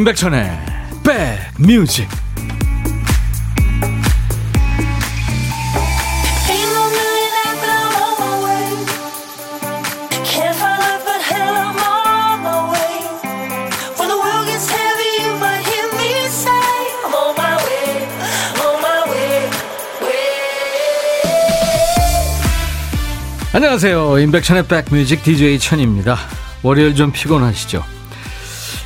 임백천의 0.00 0.58
백뮤직. 1.04 2.08
안녕하세요. 23.52 24.18
임백천의 24.18 24.66
백뮤직 24.66 25.22
DJ 25.22 25.58
천입니다. 25.58 26.16
월요일 26.62 26.94
좀 26.94 27.12
피곤하시죠 27.12 27.99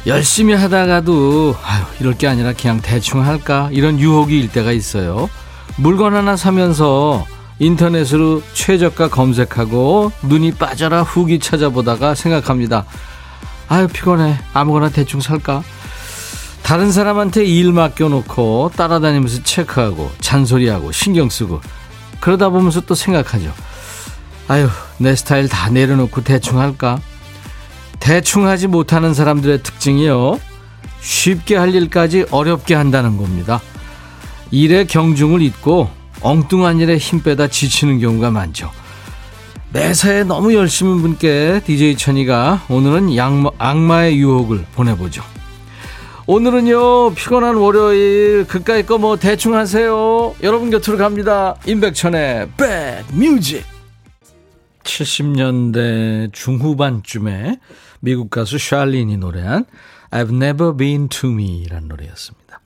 열심히 0.06 0.52
하다가도 0.52 1.56
아유 1.64 1.82
이럴 1.98 2.14
게 2.14 2.28
아니라 2.28 2.52
그냥 2.52 2.80
대충 2.82 3.24
할까 3.24 3.70
이런 3.72 3.98
유혹이 3.98 4.38
일 4.38 4.50
때가 4.50 4.72
있어요. 4.72 5.30
물건 5.76 6.14
하나 6.14 6.36
사면서 6.36 7.26
인터넷으로 7.58 8.42
최저가 8.52 9.08
검색하고 9.08 10.12
눈이 10.22 10.52
빠져라 10.52 11.02
후기 11.02 11.38
찾아보다가 11.38 12.14
생각합니다. 12.14 12.84
아유 13.68 13.88
피곤해 13.88 14.36
아무거나 14.52 14.90
대충 14.90 15.20
살까? 15.20 15.62
다른 16.62 16.92
사람한테 16.92 17.44
일 17.44 17.72
맡겨놓고 17.72 18.72
따라다니면서 18.76 19.42
체크하고 19.42 20.10
잔소리하고 20.20 20.92
신경 20.92 21.30
쓰고 21.30 21.60
그러다 22.20 22.50
보면서 22.50 22.80
또 22.82 22.94
생각하죠. 22.94 23.52
아유 24.48 24.68
내 24.98 25.14
스타일 25.14 25.48
다 25.48 25.70
내려놓고 25.70 26.22
대충 26.24 26.58
할까? 26.58 27.00
대충 28.00 28.46
하지 28.46 28.66
못하는 28.66 29.14
사람들의 29.14 29.62
특징이요. 29.62 30.38
쉽게 31.00 31.56
할 31.56 31.74
일까지 31.74 32.26
어렵게 32.30 32.74
한다는 32.74 33.16
겁니다. 33.16 33.60
일의 34.50 34.86
경중을 34.86 35.42
잊고 35.42 35.88
엉뚱한 36.20 36.78
일에 36.80 36.96
힘 36.96 37.22
빼다 37.22 37.48
지치는 37.48 38.00
경우가 38.00 38.30
많죠. 38.30 38.70
매사에 39.72 40.22
너무 40.24 40.54
열심히 40.54 41.00
분께 41.02 41.60
DJ 41.66 41.96
천이가 41.96 42.62
오늘은 42.68 43.16
양마, 43.16 43.50
악마의 43.58 44.16
유혹을 44.18 44.64
보내보죠. 44.74 45.22
오늘은요 46.26 47.14
피곤한 47.14 47.56
월요일 47.56 48.46
그까이 48.46 48.82
거 48.86 48.96
뭐 48.96 49.18
대충 49.18 49.54
하세요 49.54 50.34
여러분 50.42 50.70
곁으로 50.70 50.96
갑니다 50.96 51.54
임백천의 51.66 52.48
백뮤직 52.56 53.73
70년대 54.84 56.32
중후반쯤에 56.32 57.58
미국 58.00 58.30
가수 58.30 58.58
샬린이 58.58 59.16
노래한 59.16 59.64
I've 60.10 60.32
Never 60.32 60.76
Been 60.76 61.08
To 61.08 61.30
Me라는 61.30 61.88
노래였습니다. 61.88 62.60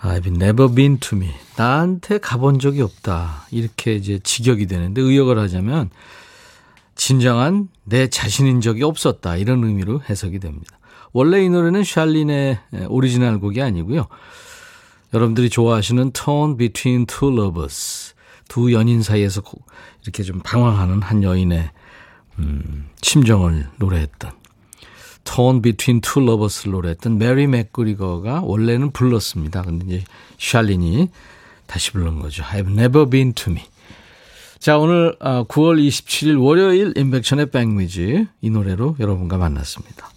I've 0.00 0.26
Never 0.26 0.72
Been 0.72 0.98
To 0.98 1.18
Me. 1.18 1.30
나한테 1.56 2.18
가본 2.18 2.58
적이 2.58 2.82
없다. 2.82 3.46
이렇게 3.50 3.94
이제 3.96 4.18
직역이 4.22 4.66
되는데 4.66 5.02
의역을 5.02 5.38
하자면 5.38 5.90
진정한 6.94 7.68
내 7.84 8.08
자신인 8.08 8.60
적이 8.60 8.84
없었다. 8.84 9.36
이런 9.36 9.62
의미로 9.64 10.00
해석이 10.08 10.38
됩니다. 10.38 10.78
원래 11.12 11.44
이 11.44 11.48
노래는 11.48 11.84
샬린의 11.84 12.58
오리지널 12.88 13.40
곡이 13.40 13.60
아니고요. 13.60 14.06
여러분들이 15.12 15.50
좋아하시는 15.50 16.12
Torn 16.12 16.56
Between 16.56 17.06
Two 17.06 17.32
Lovers. 17.32 18.05
두 18.48 18.72
연인 18.72 19.02
사이에서 19.02 19.42
이렇게 20.02 20.22
좀 20.22 20.40
방황하는 20.40 21.02
한 21.02 21.22
여인의 21.22 21.70
음, 22.38 22.88
심정을 23.02 23.68
노래했던 23.78 24.32
Torn 25.24 25.62
Between 25.62 26.00
Two 26.00 26.24
Lovers를 26.24 26.72
노래했던 26.72 27.18
메리 27.18 27.46
맥그리거가 27.46 28.42
원래는 28.42 28.92
불렀습니다. 28.92 29.62
근데 29.62 29.84
이제 29.86 30.04
샬린이 30.38 31.10
다시 31.66 31.90
부른 31.92 32.20
거죠. 32.20 32.44
I've 32.44 32.70
never 32.70 33.08
been 33.08 33.32
to 33.34 33.52
me. 33.52 33.62
자, 34.58 34.78
오늘 34.78 35.16
9월 35.18 35.78
아, 35.78 35.80
27일 35.80 36.42
월요일 36.42 36.92
인백션의 36.96 37.50
백뮤지 37.50 38.26
이 38.40 38.50
노래로 38.50 38.96
여러분과 38.98 39.36
만났습니다. 39.36 40.10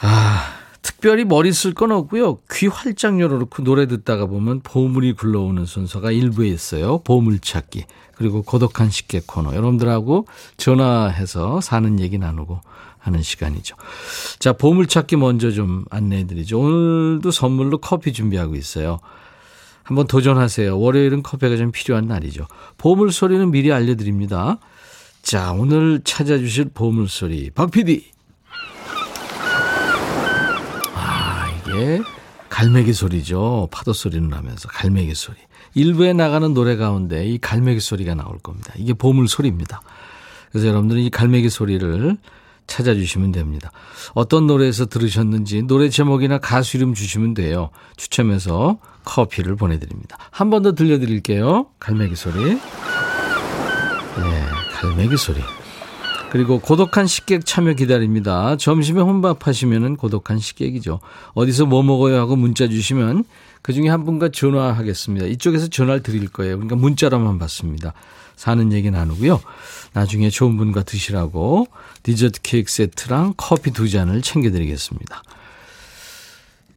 아, 0.00 0.59
특별히 0.82 1.24
머리 1.24 1.52
쓸 1.52 1.74
건 1.74 1.92
없고요. 1.92 2.38
귀 2.52 2.66
활짝 2.66 3.20
열어놓고 3.20 3.62
노래 3.64 3.86
듣다가 3.86 4.26
보면 4.26 4.60
보물이 4.60 5.14
굴러오는 5.14 5.64
순서가 5.66 6.10
일부에 6.10 6.48
있어요. 6.48 6.98
보물찾기. 7.04 7.84
그리고 8.14 8.42
고독한 8.42 8.90
식객 8.90 9.26
코너. 9.26 9.54
여러분들하고 9.54 10.26
전화해서 10.56 11.60
사는 11.60 12.00
얘기 12.00 12.18
나누고 12.18 12.60
하는 12.98 13.22
시간이죠. 13.22 13.76
자, 14.38 14.52
보물찾기 14.52 15.16
먼저 15.16 15.50
좀 15.50 15.84
안내해 15.90 16.26
드리죠. 16.26 16.58
오늘도 16.60 17.30
선물로 17.30 17.78
커피 17.78 18.12
준비하고 18.12 18.56
있어요. 18.56 19.00
한번 19.82 20.06
도전하세요. 20.06 20.78
월요일은 20.78 21.22
커피가 21.22 21.56
좀 21.56 21.72
필요한 21.72 22.06
날이죠. 22.06 22.46
보물 22.78 23.10
소리는 23.10 23.50
미리 23.50 23.72
알려드립니다. 23.72 24.58
자, 25.22 25.52
오늘 25.52 26.00
찾아주실 26.04 26.70
보물 26.74 27.08
소리. 27.08 27.50
박 27.50 27.70
PD. 27.70 28.10
예, 31.74 32.00
갈매기 32.48 32.92
소리죠. 32.92 33.68
파도 33.70 33.92
소리는 33.92 34.28
나면서 34.28 34.68
갈매기 34.68 35.14
소리. 35.14 35.36
일부에 35.74 36.12
나가는 36.12 36.52
노래 36.52 36.76
가운데 36.76 37.26
이 37.26 37.38
갈매기 37.38 37.80
소리가 37.80 38.14
나올 38.14 38.38
겁니다. 38.38 38.72
이게 38.76 38.92
보물 38.92 39.28
소리입니다. 39.28 39.82
그래서 40.50 40.66
여러분들은 40.68 41.00
이 41.02 41.10
갈매기 41.10 41.48
소리를 41.48 42.16
찾아주시면 42.66 43.32
됩니다. 43.32 43.70
어떤 44.14 44.46
노래에서 44.46 44.86
들으셨는지 44.86 45.62
노래 45.62 45.88
제목이나 45.88 46.38
가수 46.38 46.76
이름 46.76 46.94
주시면 46.94 47.34
돼요. 47.34 47.70
추첨해서 47.96 48.78
커피를 49.04 49.56
보내드립니다. 49.56 50.16
한 50.30 50.50
번 50.50 50.62
더 50.62 50.72
들려드릴게요. 50.72 51.66
갈매기 51.78 52.14
소리. 52.16 52.36
네, 52.44 52.60
갈매기 54.80 55.16
소리. 55.16 55.40
그리고 56.30 56.60
고독한 56.60 57.08
식객 57.08 57.44
참여 57.44 57.74
기다립니다. 57.74 58.56
점심에 58.56 59.00
혼밥 59.00 59.48
하시면은 59.48 59.96
고독한 59.96 60.38
식객이죠. 60.38 61.00
어디서 61.34 61.66
뭐 61.66 61.82
먹어요 61.82 62.18
하고 62.18 62.36
문자 62.36 62.68
주시면 62.68 63.24
그 63.62 63.72
중에 63.72 63.88
한 63.88 64.04
분과 64.04 64.30
전화하겠습니다. 64.30 65.26
이쪽에서 65.26 65.66
전화를 65.66 66.02
드릴 66.02 66.28
거예요. 66.28 66.56
그러니까 66.56 66.76
문자로만 66.76 67.38
받습니다. 67.38 67.94
사는 68.36 68.72
얘기 68.72 68.90
나누고요. 68.90 69.40
나중에 69.92 70.30
좋은 70.30 70.56
분과 70.56 70.84
드시라고 70.84 71.66
디저트 72.04 72.40
케이크 72.42 72.70
세트랑 72.70 73.34
커피 73.36 73.72
두 73.72 73.88
잔을 73.88 74.22
챙겨드리겠습니다. 74.22 75.22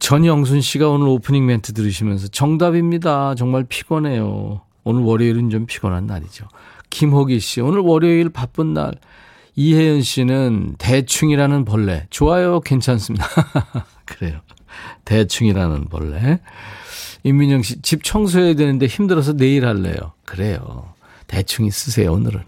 전영순 0.00 0.60
씨가 0.60 0.88
오늘 0.90 1.06
오프닝 1.08 1.46
멘트 1.46 1.72
들으시면서 1.72 2.28
정답입니다. 2.28 3.34
정말 3.36 3.64
피곤해요. 3.64 4.62
오늘 4.82 5.02
월요일은 5.02 5.48
좀 5.48 5.64
피곤한 5.64 6.06
날이죠. 6.06 6.46
김호기 6.90 7.40
씨, 7.40 7.60
오늘 7.60 7.80
월요일 7.80 8.28
바쁜 8.28 8.74
날. 8.74 8.94
이혜연 9.56 10.02
씨는 10.02 10.76
대충이라는 10.78 11.64
벌레. 11.64 12.06
좋아요. 12.10 12.60
괜찮습니다. 12.60 13.26
그래요. 14.04 14.40
대충이라는 15.04 15.88
벌레. 15.88 16.40
임민영 17.22 17.62
씨, 17.62 17.80
집 17.80 18.02
청소해야 18.02 18.54
되는데 18.54 18.86
힘들어서 18.86 19.32
내일 19.34 19.66
할래요. 19.66 20.12
그래요. 20.24 20.92
대충 21.26 21.66
있으세요, 21.66 22.12
오늘은. 22.12 22.42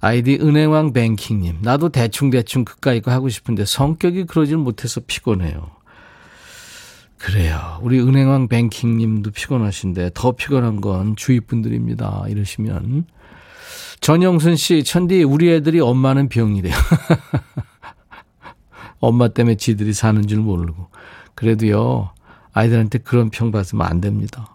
아이디 0.00 0.38
은행왕 0.40 0.92
뱅킹님. 0.92 1.58
나도 1.62 1.88
대충대충 1.88 2.64
그까이 2.64 3.00
거 3.00 3.10
하고 3.10 3.28
싶은데 3.28 3.64
성격이 3.64 4.24
그러질 4.24 4.56
못해서 4.56 5.00
피곤해요. 5.06 5.70
그래요. 7.18 7.78
우리 7.82 8.00
은행왕 8.00 8.48
뱅킹님도 8.48 9.30
피곤하신데 9.30 10.10
더 10.14 10.32
피곤한 10.32 10.80
건 10.80 11.14
주위 11.14 11.38
분들입니다. 11.38 12.24
이러시면 12.28 13.06
전영순 14.00 14.56
씨, 14.56 14.84
천디, 14.84 15.22
우리 15.22 15.52
애들이 15.52 15.80
엄마는 15.80 16.28
병이래요. 16.28 16.74
엄마 19.00 19.28
때문에 19.28 19.56
지들이 19.56 19.92
사는 19.92 20.26
줄 20.26 20.38
모르고. 20.38 20.88
그래도요, 21.34 22.10
아이들한테 22.52 22.98
그런 22.98 23.30
평 23.30 23.50
받으면 23.50 23.86
안 23.86 24.00
됩니다. 24.00 24.54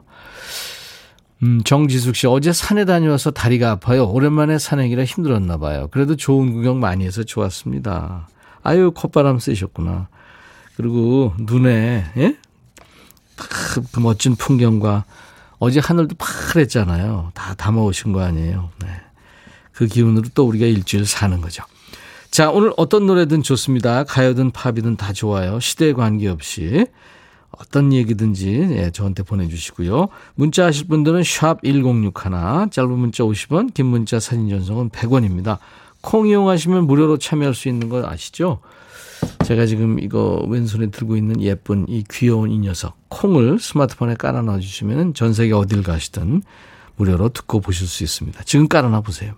음, 1.44 1.62
정지숙 1.64 2.16
씨, 2.16 2.28
어제 2.28 2.52
산에 2.52 2.86
다녀와서 2.86 3.32
다리가 3.32 3.72
아파요. 3.72 4.06
오랜만에 4.06 4.58
산행이라 4.58 5.06
힘들었나 5.06 5.58
봐요. 5.58 5.88
그래도 5.92 6.16
좋은 6.16 6.54
구경 6.54 6.80
많이 6.80 7.06
해서 7.06 7.24
좋았습니다. 7.24 8.28
아유, 8.64 8.92
콧바람 8.96 9.40
쐬셨구나. 9.40 10.10
그리고 10.76 11.34
눈에, 11.40 12.06
예? 12.18 12.38
그 13.36 14.00
멋진 14.00 14.36
풍경과 14.36 15.06
어제 15.60 15.80
하늘도 15.80 16.16
파랬잖아요. 16.18 17.32
다 17.34 17.54
담아오신 17.56 18.14
거 18.14 18.22
아니에요. 18.22 18.70
네. 18.80 18.88
그 19.78 19.86
기운으로 19.86 20.30
또 20.34 20.48
우리가 20.48 20.66
일주일 20.66 21.06
사는 21.06 21.40
거죠. 21.40 21.64
자, 22.32 22.50
오늘 22.50 22.74
어떤 22.78 23.06
노래든 23.06 23.44
좋습니다. 23.44 24.06
가요든 24.06 24.50
팝이든 24.50 24.98
다 24.98 25.14
좋아요. 25.14 25.60
시대에 25.60 25.94
관계없이. 25.94 26.88
어떤 27.52 27.94
얘기든지 27.94 28.70
예, 28.72 28.90
저한테 28.90 29.22
보내주시고요. 29.22 30.08
문자 30.34 30.66
하실 30.66 30.88
분들은 30.88 31.24
샵 31.24 31.62
1061, 31.64 32.72
짧은 32.72 32.90
문자 32.92 33.24
50원, 33.24 33.72
긴 33.76 33.86
문자 33.86 34.20
사진 34.20 34.50
전송은 34.50 34.90
100원입니다. 34.90 35.60
콩 36.02 36.28
이용하시면 36.28 36.88
무료로 36.88 37.20
참여할 37.20 37.54
수 37.54 37.70
있는 37.70 37.88
거 37.88 38.04
아시죠? 38.04 38.62
제가 39.46 39.68
지금 39.68 40.00
이거 40.00 40.44
왼손에 40.50 40.88
들고 40.88 41.18
있는 41.18 41.40
예쁜 41.42 41.86
이 41.88 42.04
귀여운 42.10 42.50
이 42.50 42.58
녀석 42.58 42.96
콩을 43.10 43.60
스마트폰에 43.60 44.16
깔아 44.16 44.42
놔 44.42 44.60
주시면 44.60 45.14
전 45.14 45.34
세계 45.34 45.54
어딜 45.54 45.84
가시든 45.84 46.42
무료로 46.98 47.30
듣고 47.30 47.62
보실 47.62 47.88
수 47.88 48.04
있습니다. 48.04 48.44
지금 48.44 48.68
깔아 48.68 48.90
놔 48.90 49.02
보세요. 49.02 49.34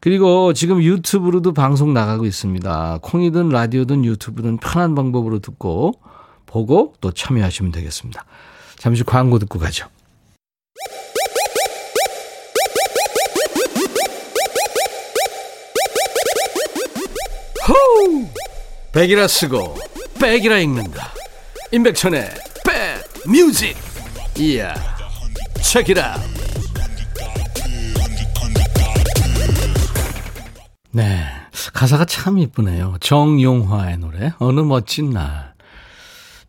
그리고 0.00 0.52
지금 0.52 0.82
유튜브로도 0.82 1.52
방송 1.52 1.92
나가고 1.92 2.24
있습니다. 2.24 3.00
콩이든 3.02 3.48
라디오든 3.50 4.04
유튜브든 4.04 4.58
편한 4.58 4.94
방법으로 4.94 5.40
듣고 5.40 6.00
보고 6.46 6.94
또 7.00 7.12
참여하시면 7.12 7.72
되겠습니다. 7.72 8.24
잠시 8.76 9.02
광고 9.02 9.38
듣고 9.38 9.58
가죠. 9.58 9.88
호우! 17.68 18.26
백이라 18.92 19.26
쓰고 19.26 19.76
백이라 20.20 20.58
읽는다. 20.60 21.12
임백천의 21.72 22.30
백 22.64 23.28
뮤직. 23.28 23.76
이야. 24.38 24.74
책이라. 25.60 26.16
네. 30.90 31.24
가사가 31.74 32.04
참 32.06 32.38
이쁘네요. 32.38 32.96
정용화의 33.00 33.98
노래. 33.98 34.32
어느 34.38 34.60
멋진 34.60 35.10
날. 35.10 35.52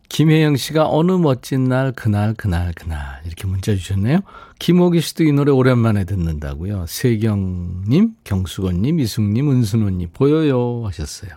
김혜영 0.08 0.56
씨가 0.56 0.88
어느 0.88 1.12
멋진 1.12 1.64
날, 1.64 1.92
그날, 1.92 2.34
그날, 2.34 2.72
그날. 2.72 3.20
이렇게 3.24 3.46
문자 3.46 3.74
주셨네요. 3.74 4.20
김호기 4.58 5.00
씨도 5.00 5.24
이 5.24 5.32
노래 5.32 5.52
오랜만에 5.52 6.04
듣는다고요. 6.04 6.86
세경님, 6.88 8.14
경수건님, 8.24 8.98
이숙님, 8.98 9.50
은순호님, 9.50 10.08
보여요. 10.12 10.84
하셨어요. 10.86 11.30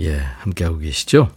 예, 0.00 0.18
함께하고 0.18 0.78
계시죠? 0.78 1.30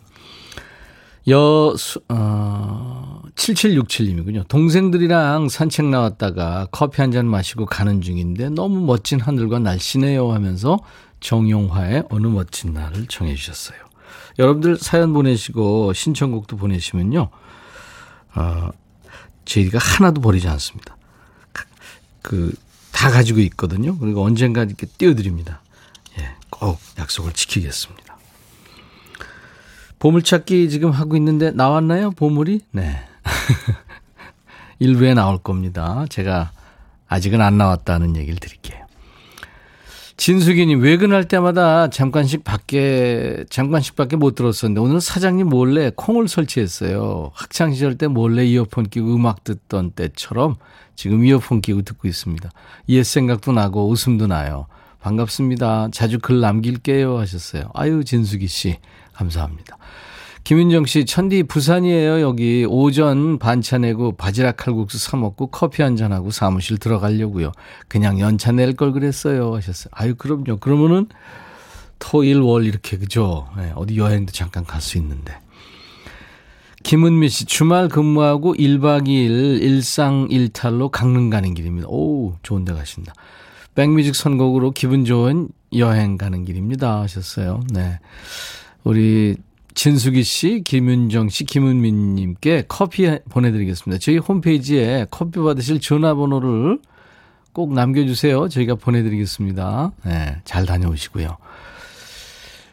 여, 1.29 1.75
어, 2.09 3.21
7767님이군요. 3.35 4.47
동생들이랑 4.47 5.49
산책 5.49 5.85
나왔다가 5.85 6.67
커피 6.71 7.01
한 7.01 7.11
잔 7.11 7.25
마시고 7.27 7.65
가는 7.65 8.01
중인데 8.01 8.49
너무 8.49 8.81
멋진 8.85 9.19
하늘과 9.19 9.59
날씨네요 9.59 10.31
하면서 10.31 10.79
정용화의 11.19 12.03
어느 12.09 12.27
멋진 12.27 12.73
날을 12.73 13.07
청해 13.07 13.35
주셨어요. 13.35 13.77
여러분들 14.37 14.77
사연 14.77 15.13
보내시고 15.13 15.93
신청곡도 15.93 16.57
보내시면요. 16.57 17.29
어, 18.35 18.69
저희가 19.45 19.79
하나도 19.79 20.21
버리지 20.21 20.47
않습니다. 20.47 20.97
그, 22.21 22.53
다 22.91 23.09
가지고 23.09 23.39
있거든요. 23.41 23.97
그리고 23.97 24.23
언젠가 24.23 24.63
이렇게 24.63 24.85
띄워드립니다. 24.85 25.61
예, 26.19 26.35
꼭 26.49 26.79
약속을 26.97 27.33
지키겠습니다. 27.33 28.04
보물찾기 29.99 30.69
지금 30.69 30.91
하고 30.91 31.15
있는데 31.15 31.51
나왔나요? 31.51 32.11
보물이? 32.11 32.61
네. 32.71 32.99
일부에 34.79 35.13
나올 35.13 35.37
겁니다. 35.37 36.05
제가 36.09 36.51
아직은 37.07 37.41
안 37.41 37.57
나왔다는 37.57 38.15
얘기를 38.15 38.37
드릴게요. 38.39 38.85
진숙이님 40.17 40.81
외근할 40.81 41.25
때마다 41.27 41.89
잠깐씩 41.89 42.45
밖에 42.45 43.43
잠깐씩 43.49 43.95
밖에 43.97 44.15
못 44.15 44.35
들었었는데 44.35 44.79
오늘 44.79 45.01
사장님 45.01 45.49
몰래 45.49 45.91
콩을 45.93 46.29
설치했어요. 46.29 47.31
학창 47.33 47.73
시절 47.73 47.97
때 47.97 48.07
몰래 48.07 48.45
이어폰 48.45 48.89
끼고 48.89 49.13
음악 49.13 49.43
듣던 49.43 49.91
때처럼 49.91 50.55
지금 50.95 51.25
이어폰 51.25 51.59
끼고 51.59 51.81
듣고 51.81 52.07
있습니다. 52.07 52.49
옛 52.89 53.03
생각도 53.03 53.51
나고 53.51 53.89
웃음도 53.89 54.27
나요. 54.27 54.67
반갑습니다. 55.01 55.89
자주 55.91 56.17
글 56.19 56.39
남길게요 56.39 57.19
하셨어요. 57.19 57.69
아유 57.73 58.05
진숙이 58.05 58.47
씨 58.47 58.77
감사합니다. 59.15 59.77
김윤정 60.43 60.85
씨, 60.85 61.05
천디 61.05 61.43
부산이에요, 61.43 62.21
여기. 62.21 62.65
오전 62.69 63.39
반차 63.39 63.79
내고 63.79 64.11
바지락 64.15 64.57
칼국수 64.57 64.99
사 64.99 65.17
먹고 65.17 65.47
커피 65.47 65.81
한잔 65.81 66.13
하고 66.13 66.29
사무실 66.29 66.77
들어가려고요. 66.77 67.51
그냥 67.87 68.19
연차 68.19 68.51
낼 68.51 68.75
걸 68.75 68.91
그랬어요. 68.91 69.55
하셨어요. 69.55 69.89
아유, 69.91 70.13
그럼요. 70.15 70.57
그러면은 70.59 71.07
토, 71.97 72.23
일, 72.23 72.41
월 72.41 72.65
이렇게, 72.65 72.97
그죠? 72.97 73.47
네, 73.57 73.71
어디 73.75 73.97
여행도 73.97 74.33
잠깐 74.33 74.63
갈 74.65 74.81
수 74.81 74.99
있는데. 74.99 75.35
김은미 76.83 77.29
씨, 77.29 77.45
주말 77.45 77.87
근무하고 77.89 78.53
1박 78.53 79.07
2일 79.07 79.63
일상 79.63 80.27
일탈로 80.29 80.89
강릉 80.89 81.31
가는 81.31 81.55
길입니다. 81.55 81.87
오, 81.89 82.35
좋은 82.43 82.63
데 82.65 82.73
가신다. 82.73 83.13
백뮤직 83.73 84.15
선곡으로 84.15 84.71
기분 84.71 85.03
좋은 85.05 85.49
여행 85.75 86.17
가는 86.19 86.45
길입니다. 86.45 87.01
하셨어요. 87.01 87.61
네. 87.73 87.99
우리 88.85 89.35
진숙이 89.73 90.23
씨, 90.23 90.61
김윤정 90.63 91.27
씨, 91.27 91.43
김은민 91.43 92.15
님께 92.15 92.63
커피 92.67 93.09
보내드리겠습니다. 93.29 93.99
저희 93.99 94.17
홈페이지에 94.17 95.07
커피 95.11 95.39
받으실 95.41 95.81
전화번호를 95.81 96.79
꼭 97.51 97.73
남겨주세요. 97.73 98.47
저희가 98.47 98.75
보내드리겠습니다. 98.75 99.91
네, 100.05 100.37
잘 100.45 100.65
다녀오시고요. 100.65 101.35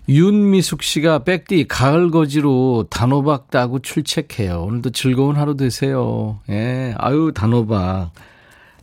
윤미숙 0.09 0.83
씨가 0.83 1.21
백디 1.21 1.67
가을 1.67 2.11
거지로 2.11 2.87
단호박 2.91 3.51
따고 3.51 3.79
출첵해요. 3.79 4.63
오늘도 4.65 4.91
즐거운 4.91 5.37
하루 5.37 5.57
되세요. 5.57 6.41
예, 6.51 6.95
아유 6.99 7.33
단호박, 7.35 8.13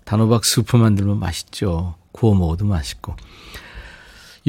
단호박 0.04 0.46
스프 0.46 0.78
만들면 0.78 1.20
맛있죠. 1.20 1.96
구워 2.12 2.34
먹어도 2.36 2.66
맛있고. 2.66 3.16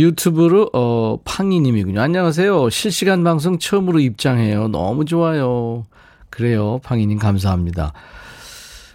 유튜브로 0.01 0.71
어 0.73 1.19
팡이님이군요. 1.25 2.01
안녕하세요. 2.01 2.71
실시간 2.71 3.23
방송 3.23 3.59
처음으로 3.59 4.01
입장해요. 4.01 4.69
너무 4.69 5.05
좋아요. 5.05 5.85
그래요, 6.31 6.81
팡이님 6.83 7.19
감사합니다. 7.19 7.93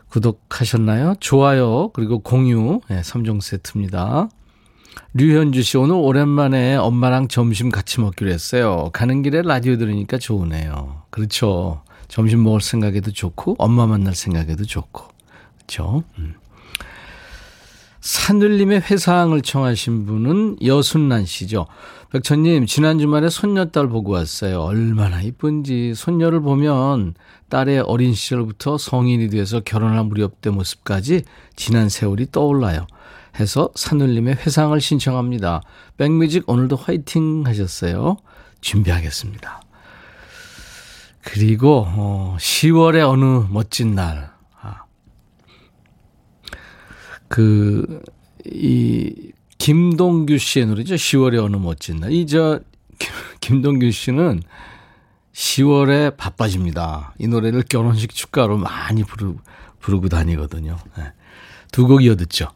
구독하셨나요? 0.09 1.15
좋아요 1.19 1.89
그리고 1.89 2.19
공유 2.19 2.79
네, 2.89 3.01
3종 3.01 3.41
세트입니다. 3.41 4.29
류현주 5.13 5.61
씨 5.61 5.77
오늘 5.77 5.95
오랜만에 5.95 6.75
엄마랑 6.75 7.27
점심 7.27 7.69
같이 7.69 8.01
먹기로 8.01 8.31
했어요. 8.31 8.89
가는 8.93 9.21
길에 9.21 9.41
라디오 9.43 9.77
들으니까 9.77 10.17
좋으네요. 10.17 11.03
그렇죠. 11.09 11.83
점심 12.07 12.43
먹을 12.43 12.61
생각에도 12.61 13.11
좋고 13.11 13.55
엄마 13.59 13.85
만날 13.85 14.15
생각에도 14.15 14.63
좋고 14.63 15.03
그렇죠. 15.57 16.03
음. 16.17 16.35
산들님의 18.05 18.81
회상을 18.81 19.41
청하신 19.41 20.05
분은 20.05 20.57
여순란 20.63 21.25
씨죠. 21.25 21.65
백천님, 22.11 22.67
지난 22.67 22.99
주말에 22.99 23.29
손녀딸 23.29 23.87
보고 23.89 24.11
왔어요. 24.11 24.61
얼마나 24.61 25.23
이쁜지. 25.23 25.95
손녀를 25.95 26.41
보면 26.41 27.15
딸의 27.49 27.79
어린 27.79 28.13
시절부터 28.13 28.77
성인이 28.77 29.29
돼서 29.29 29.59
결혼할 29.59 30.03
무렵 30.03 30.39
때 30.39 30.51
모습까지 30.51 31.23
지난 31.55 31.89
세월이 31.89 32.27
떠올라요. 32.31 32.85
해서 33.39 33.71
산울림의 33.73 34.35
회상을 34.35 34.79
신청합니다. 34.79 35.63
백뮤직 35.97 36.47
오늘도 36.47 36.75
화이팅 36.75 37.47
하셨어요. 37.47 38.17
준비하겠습니다. 38.61 39.61
그리고 41.23 41.85
어, 41.87 42.37
10월의 42.39 43.09
어느 43.09 43.47
멋진 43.49 43.95
날 43.95 44.34
그, 47.35 48.01
이, 48.45 49.33
김동규 49.57 50.37
씨의 50.37 50.67
노래죠. 50.67 50.95
10월의 50.95 51.43
어느 51.43 51.57
멋진 51.57 51.97
날. 51.97 52.13
이, 52.13 52.25
저, 52.25 52.61
김동규 53.41 53.91
씨는 53.91 54.41
10월에 55.33 56.15
바빠집니다. 56.15 57.13
이 57.19 57.27
노래를 57.27 57.63
결혼식 57.67 58.15
축가로 58.15 58.57
많이 58.57 59.03
부르, 59.03 59.33
부르고 59.81 60.07
다니거든요. 60.07 60.77
네. 60.97 61.03
두곡 61.73 62.05
이어 62.05 62.15
듣죠. 62.15 62.47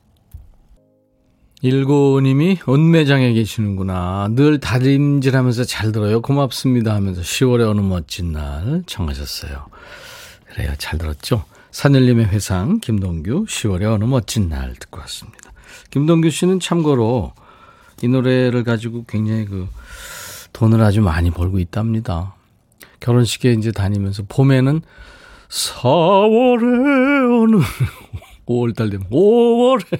일고님이 1.61 2.59
온매장에 2.65 3.33
계시는구나. 3.33 4.29
늘 4.31 4.61
다림질 4.61 5.35
하면서 5.35 5.65
잘 5.65 5.91
들어요. 5.91 6.21
고맙습니다 6.21 6.95
하면서 6.95 7.19
10월의 7.19 7.69
어느 7.69 7.81
멋진 7.81 8.31
날 8.31 8.83
청하셨어요. 8.85 9.65
그래요. 10.45 10.71
잘 10.77 10.97
들었죠? 10.97 11.43
산울림의 11.71 12.27
회상, 12.27 12.79
김동규, 12.79 13.45
10월의 13.45 13.93
어느 13.93 14.03
멋진 14.03 14.49
날 14.49 14.73
듣고 14.73 14.99
왔습니다. 15.01 15.51
김동규 15.91 16.29
씨는 16.29 16.59
참고로 16.59 17.33
이 18.01 18.07
노래를 18.07 18.63
가지고 18.63 19.05
굉장히 19.05 19.45
그 19.45 19.67
돈을 20.53 20.81
아주 20.81 21.01
많이 21.01 21.31
벌고 21.31 21.59
있답니다. 21.59 22.35
결혼식에 22.99 23.53
이제 23.53 23.71
다니면서 23.71 24.23
봄에는 24.27 24.81
4월에 25.49 27.43
어느 27.43 27.61
5월달 28.45 28.91
되면 28.91 29.07
5월에 29.09 29.99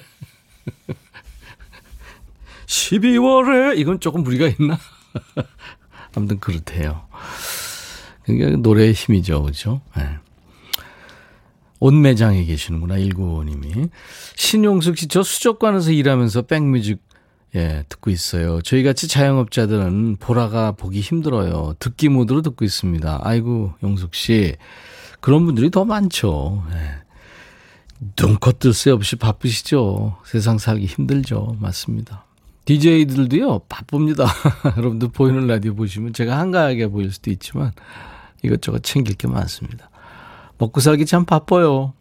12월에 2.66 3.78
이건 3.78 4.00
조금 4.00 4.22
무리가 4.22 4.46
있나? 4.46 4.78
아무튼 6.14 6.40
그렇대요. 6.40 7.06
그러니까 8.24 8.56
노래의 8.58 8.92
힘이죠, 8.92 9.42
그렇죠? 9.42 9.80
네. 9.96 10.18
옷매장에 11.80 12.44
계시는구나, 12.44 12.96
195님이. 12.96 13.90
신용숙 14.36 14.98
씨, 14.98 15.08
저 15.08 15.22
수족관에서 15.22 15.92
일하면서 15.92 16.42
백뮤직 16.42 16.98
예, 17.56 17.84
듣고 17.88 18.10
있어요. 18.10 18.60
저희 18.62 18.84
같이 18.84 19.08
자영업자들은 19.08 20.18
보라가 20.20 20.72
보기 20.72 21.00
힘들어요. 21.00 21.74
듣기 21.80 22.08
모드로 22.08 22.42
듣고 22.42 22.64
있습니다. 22.64 23.20
아이고, 23.22 23.72
용숙 23.82 24.14
씨. 24.14 24.54
그런 25.20 25.44
분들이 25.44 25.70
더 25.70 25.84
많죠. 25.84 26.62
예. 26.72 27.00
눈코 28.16 28.52
뜰 28.52 28.72
새 28.72 28.90
없이 28.90 29.16
바쁘시죠. 29.16 30.16
세상 30.24 30.58
살기 30.58 30.86
힘들죠. 30.86 31.56
맞습니다. 31.60 32.24
DJ들도요, 32.64 33.60
바쁩니다. 33.68 34.26
여러분들 34.78 35.08
보이는 35.08 35.46
라디오 35.46 35.74
보시면 35.74 36.12
제가 36.12 36.38
한가하게 36.38 36.86
보일 36.86 37.12
수도 37.12 37.30
있지만 37.30 37.72
이것저것 38.42 38.82
챙길 38.82 39.16
게 39.16 39.26
많습니다. 39.26 39.89
먹고 40.60 40.80
살기 40.80 41.06
참 41.06 41.24
바빠요. 41.24 41.94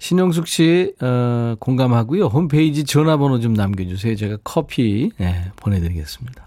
신영숙 0.00 0.48
씨, 0.48 0.94
어, 1.00 1.54
공감하고요. 1.60 2.26
홈페이지 2.26 2.84
전화번호 2.84 3.38
좀 3.38 3.54
남겨주세요. 3.54 4.16
제가 4.16 4.38
커피, 4.42 5.10
네, 5.18 5.52
보내드리겠습니다. 5.56 6.46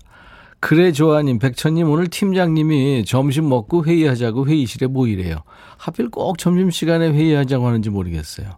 그래, 0.60 0.92
조아님, 0.92 1.40
백천님, 1.40 1.90
오늘 1.90 2.08
팀장님이 2.08 3.06
점심 3.06 3.50
먹고 3.50 3.86
회의하자고 3.86 4.48
회의실에 4.48 4.88
모이래요. 4.88 5.44
하필 5.78 6.10
꼭 6.10 6.38
점심 6.38 6.72
시간에 6.72 7.10
회의하자고 7.10 7.68
하는지 7.68 7.90
모르겠어요. 7.90 8.50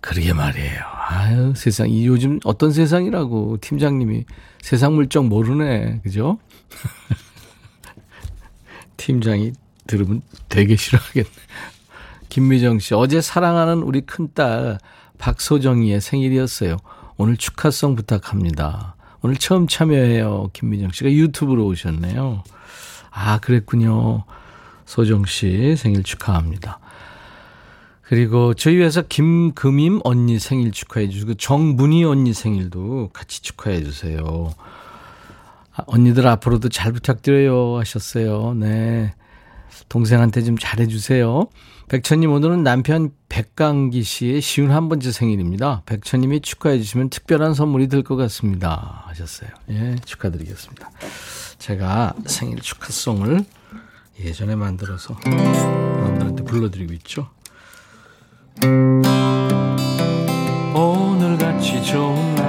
그러게 0.00 0.32
말이에요. 0.32 0.80
아유, 1.08 1.52
세상 1.56 1.90
이 1.90 2.06
요즘 2.06 2.38
어떤 2.44 2.70
세상이라고 2.70 3.58
팀장님이 3.60 4.24
세상 4.60 4.94
물정 4.94 5.28
모르네. 5.28 6.00
그죠? 6.02 6.38
팀장이 8.96 9.52
들으면 9.86 10.22
되게 10.48 10.76
싫어하겠네. 10.76 11.28
김미정 12.28 12.78
씨, 12.78 12.94
어제 12.94 13.20
사랑하는 13.20 13.82
우리 13.82 14.02
큰딸 14.02 14.78
박소정이의 15.18 16.00
생일이었어요. 16.00 16.76
오늘 17.16 17.36
축하송 17.36 17.96
부탁합니다. 17.96 18.94
오늘 19.22 19.36
처음 19.36 19.66
참여해요. 19.66 20.50
김미정 20.52 20.92
씨가 20.92 21.10
유튜브로 21.10 21.66
오셨네요. 21.66 22.44
아, 23.10 23.38
그랬군요. 23.38 24.24
소정 24.86 25.24
씨 25.24 25.74
생일 25.76 26.02
축하합니다. 26.02 26.78
그리고 28.02 28.54
저희 28.54 28.78
회사 28.78 29.02
김금임 29.02 30.00
언니 30.04 30.38
생일 30.38 30.70
축하해 30.70 31.10
주시고 31.10 31.34
정문희 31.34 32.04
언니 32.04 32.32
생일도 32.32 33.10
같이 33.12 33.42
축하해 33.42 33.82
주세요. 33.82 34.54
아, 35.74 35.82
언니들 35.86 36.26
앞으로도 36.26 36.70
잘 36.70 36.92
부탁드려요 36.92 37.78
하셨어요. 37.78 38.54
네. 38.54 39.12
동생한테 39.88 40.42
좀 40.42 40.56
잘해 40.58 40.86
주세요. 40.88 41.46
백천님 41.88 42.30
오늘은 42.30 42.62
남편 42.62 43.10
백강기 43.28 44.02
씨의 44.02 44.40
쉬운 44.40 44.70
한 44.70 44.88
번째 44.88 45.10
생일입니다. 45.10 45.82
백천님이 45.86 46.40
축하해 46.40 46.78
주시면 46.78 47.10
특별한 47.10 47.54
선물이 47.54 47.88
될 47.88 48.02
것 48.02 48.16
같습니다. 48.16 49.04
하셨어요. 49.06 49.50
예, 49.70 49.96
축하드리겠습니다. 50.04 50.90
제가 51.58 52.14
생일 52.26 52.60
축하송을 52.60 53.44
예전에 54.20 54.54
만들어서 54.56 55.16
여러분들한테 55.26 56.44
불러드리고 56.44 56.92
있죠. 56.94 57.28
오늘같이 60.74 61.82
좋은 61.84 62.34
날 62.34 62.48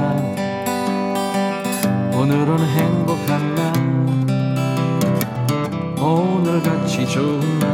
오늘은 2.13 2.59
행복 2.59 3.28
날 6.99 6.99
오늘같이 6.99 7.07
좋은 7.07 7.39
날 7.59 7.69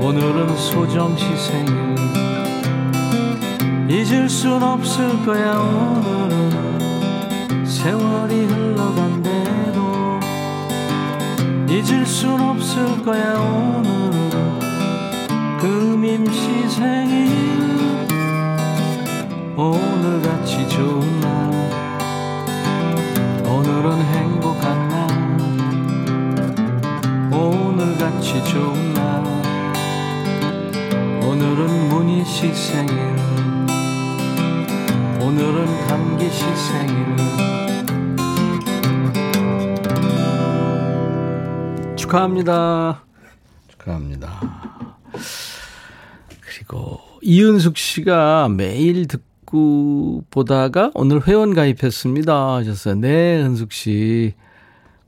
오늘은 0.00 0.56
소정시 0.56 1.26
생일. 1.36 1.72
잊을 3.88 4.28
순 4.28 4.60
없을 4.62 5.24
거야 5.24 5.58
오늘은. 5.58 7.66
세월이 7.66 8.44
흘러간대도 8.46 10.20
잊을 11.68 12.06
순 12.06 12.40
없을 12.40 13.02
거야 13.04 13.38
오늘은. 13.38 14.60
금임시 15.60 16.68
생일. 16.68 17.32
오늘같이 19.56 20.68
좋은 20.68 21.20
날. 21.20 21.32
오늘은 23.44 24.00
행 24.00 24.31
오늘같이 27.42 28.44
좋은 28.44 28.94
날. 28.94 29.24
오늘은 31.24 31.88
문희 31.88 32.24
씨 32.24 32.54
생일. 32.54 32.96
오늘은 35.20 35.86
감기 35.88 36.30
씨 36.30 36.44
생일. 36.44 37.16
축하합니다. 41.96 43.02
축하합니다. 43.68 44.96
그리고 46.40 47.00
이은숙 47.22 47.76
씨가 47.76 48.48
매일 48.50 49.08
듣고 49.08 50.24
보다가 50.30 50.92
오늘 50.94 51.26
회원 51.26 51.54
가입했습니다 51.54 52.54
하셨어요. 52.56 52.94
네 52.96 53.42
은숙 53.42 53.72
씨. 53.72 54.34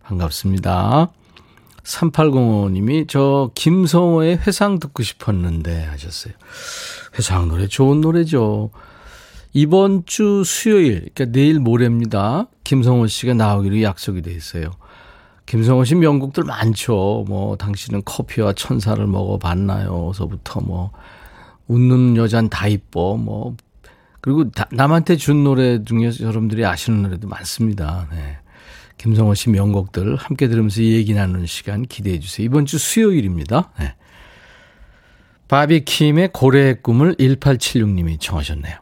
반갑습니다 0.03 1.09
3805님이 1.85 3.09
저 3.09 3.50
김성호의 3.55 4.38
회상 4.47 4.79
듣고 4.81 5.03
싶었는데 5.03 5.85
하셨어요. 5.85 6.35
회상 7.19 7.49
노래 7.49 7.67
좋은 7.67 8.00
노래죠. 8.00 8.71
이번 9.53 10.05
주 10.05 10.43
수요일, 10.45 11.09
그러니까 11.14 11.26
내일 11.26 11.61
모레입니다. 11.61 12.49
김성호 12.64 13.07
씨가 13.07 13.35
나오기로 13.35 13.83
약속이 13.83 14.23
돼 14.23 14.33
있어요. 14.33 14.73
김성호 15.47 15.85
씨 15.85 15.95
명곡들 15.95 16.43
많죠. 16.43 17.25
뭐 17.29 17.57
당신은 17.57 18.03
커피와 18.05 18.55
천사를 18.55 19.07
먹어봤나요?서부터 19.07 20.61
뭐 20.61 20.91
웃는 21.69 22.17
여잔 22.17 22.49
다 22.49 22.67
이뻐. 22.67 23.17
뭐 23.17 23.55
그리고 24.21 24.50
다, 24.50 24.67
남한테 24.73 25.17
준 25.17 25.45
노래 25.45 25.85
중에서 25.85 26.25
여러분들이 26.25 26.64
아시는 26.64 27.03
노래도 27.03 27.29
많습니다. 27.29 28.09
네. 28.11 28.38
김성호 29.04 29.34
씨 29.34 29.50
명곡들 29.50 30.16
함께 30.16 30.49
들으면서 30.49 30.80
얘기 30.80 31.12
나누는 31.12 31.44
시간 31.44 31.82
기대해 31.82 32.18
주세요. 32.20 32.46
이번 32.46 32.64
주 32.64 32.78
수요일입니다. 32.78 33.70
네. 33.78 33.94
바비킴의 35.49 36.30
고래의 36.32 36.80
꿈을 36.80 37.14
1876님이 37.16 38.18
청하셨네요. 38.18 38.76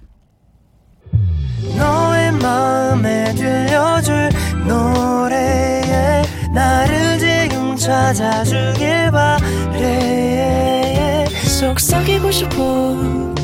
너의 1.76 2.30
마음에 2.34 3.34
들려줄 3.34 4.28
노래에 4.64 6.22
나를 6.54 7.18
지금 7.18 7.74
찾아주길 7.74 9.10
바래 9.10 11.26
속삭이고 11.26 12.30
싶어 12.30 12.54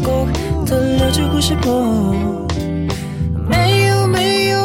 꼭 0.04 0.32
들려주고 0.64 1.40
싶어 1.40 2.47
매우 3.49 3.77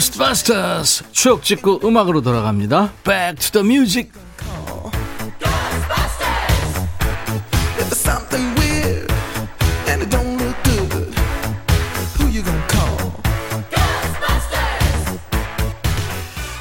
고스트바스터스 0.00 1.04
추억 1.12 1.42
찍고 1.42 1.80
음악으로 1.84 2.22
돌아갑니다. 2.22 2.90
Back 3.04 3.36
to 3.36 3.62
the 3.62 3.66
music. 3.66 4.10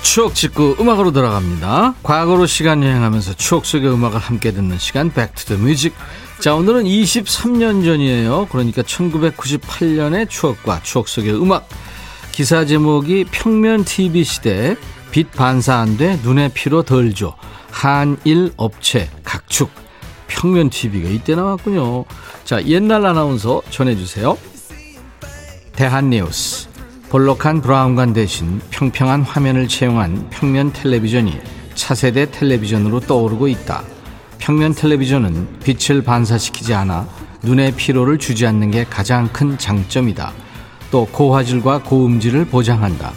추억 0.04 0.36
찍고 0.36 0.76
음악으로 0.82 1.14
돌아갑니다. 1.14 1.96
과거로 2.04 2.46
시간 2.46 2.84
여행하면서 2.84 3.36
추억 3.36 3.66
속의 3.66 3.90
음악을 3.90 4.20
함께 4.20 4.52
듣는 4.52 4.78
시간 4.80 5.14
Back 5.14 5.36
to 5.36 5.56
the 5.56 5.62
Music. 5.62 5.96
자 6.42 6.56
오늘은 6.56 6.84
23년 6.84 7.86
전이에요. 7.86 8.48
그러니까 8.52 8.82
1998년의 8.82 10.30
추억과 10.30 10.82
추억 10.84 11.08
속의 11.08 11.42
음악 11.42 11.70
기사 12.32 12.66
제목이 12.66 13.26
평면 13.32 13.84
TV 13.84 14.24
시대 14.24 14.76
빛 15.12 15.32
반사 15.32 15.76
안 15.76 15.98
돼 15.98 16.20
눈에 16.24 16.50
피로 16.54 16.84
덜 16.84 17.14
줘. 17.14 17.36
한일 17.72 18.54
업체 18.58 19.10
각축 19.24 19.70
평면 20.28 20.70
TV가 20.70 21.10
이때 21.10 21.36
나왔군요. 21.36 22.06
자, 22.46 22.64
옛날 22.66 23.06
아나운서 23.06 23.62
전해주세요. 23.70 24.38
대한뉴스. 25.74 26.68
볼록한 27.10 27.62
브라운관 27.62 28.14
대신 28.14 28.62
평평한 28.70 29.24
화면을 29.24 29.68
채용한 29.68 30.30
평면 30.30 30.72
텔레비전이 30.74 31.34
차세대 31.74 32.30
텔레비전으로 32.32 33.00
떠오르고 33.02 33.48
있다. 33.48 33.84
평면 34.38 34.76
텔레비전은 34.76 35.60
빛을 35.64 36.04
반사시키지 36.04 36.74
않아 36.74 37.08
눈의 37.42 37.74
피로를 37.76 38.20
주지 38.20 38.46
않는 38.46 38.72
게 38.72 38.84
가장 38.84 39.28
큰 39.30 39.58
장점이다. 39.58 40.32
또 40.92 41.06
고화질과 41.06 41.84
고음질을 41.84 42.46
보장한다. 42.46 43.14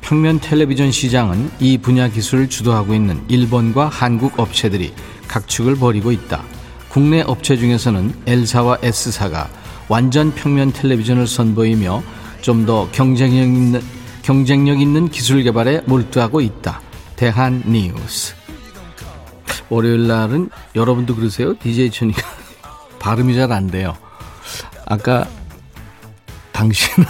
평면 0.00 0.38
텔레비전 0.40 0.92
시장은 0.92 1.50
이 1.58 1.78
분야 1.78 2.08
기술을 2.08 2.48
주도하고 2.48 2.94
있는 2.94 3.20
일본과 3.28 3.88
한국 3.88 4.38
업체들이 4.38 4.92
각축을 5.26 5.76
벌이고 5.76 6.12
있다. 6.12 6.42
국내 6.88 7.22
업체 7.22 7.56
중에서는 7.56 8.14
L사와 8.26 8.78
S사가 8.82 9.48
완전 9.88 10.32
평면 10.34 10.72
텔레비전을 10.72 11.26
선보이며 11.26 12.02
좀 12.42 12.64
더 12.66 12.88
경쟁력 12.92 13.44
있는, 13.48 13.82
경쟁력 14.22 14.80
있는 14.80 15.08
기술 15.08 15.42
개발에 15.42 15.82
몰두하고 15.86 16.40
있다. 16.40 16.80
대한 17.16 17.62
뉴스. 17.66 18.34
월요일 19.68 20.06
날은 20.06 20.50
여러분도 20.76 21.16
그러세요? 21.16 21.58
DJ 21.58 21.90
천이가 21.90 22.22
발음이 23.00 23.34
잘 23.34 23.50
안 23.50 23.66
돼요. 23.66 23.96
아까 24.86 25.26
당신은 26.56 27.06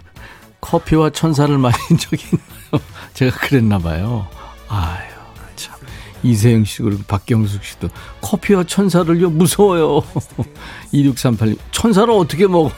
커피와 0.62 1.10
천사를 1.10 1.56
마신 1.58 1.98
적이 1.98 2.24
있나요? 2.32 2.84
제가 3.12 3.36
그랬나 3.38 3.78
봐요. 3.78 4.26
아유, 4.68 5.10
참. 5.56 5.76
이세영 6.22 6.64
씨, 6.64 6.82
그리고 6.82 7.02
박경숙 7.06 7.62
씨도 7.62 7.90
커피와 8.22 8.64
천사를요, 8.64 9.28
무서워요. 9.30 10.02
2638, 10.92 11.56
천사를 11.70 12.10
어떻게 12.12 12.46
먹어요? 12.46 12.72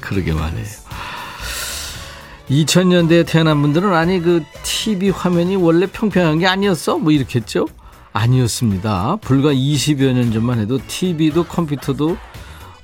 그러게 0.00 0.32
말이에요. 0.32 0.66
2000년대에 2.48 3.26
태어난 3.26 3.60
분들은 3.60 3.92
아니, 3.92 4.20
그 4.20 4.42
TV 4.62 5.10
화면이 5.10 5.56
원래 5.56 5.86
평평한 5.86 6.38
게 6.38 6.46
아니었어? 6.46 6.96
뭐 6.96 7.12
이렇게 7.12 7.40
했죠? 7.40 7.66
아니었습니다. 8.12 9.16
불과 9.20 9.52
20여 9.52 10.12
년 10.12 10.32
전만 10.32 10.60
해도 10.60 10.78
TV도 10.86 11.44
컴퓨터도 11.44 12.16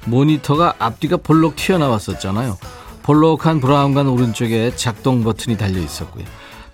모니터가 0.07 0.75
앞뒤가 0.79 1.17
볼록 1.17 1.57
튀어나왔었잖아요. 1.57 2.59
볼록한 3.03 3.61
브라운관 3.61 4.09
오른쪽에 4.09 4.75
작동 4.77 5.25
버튼이 5.25 5.57
달려 5.57 5.81
있었고요. 5.81 6.25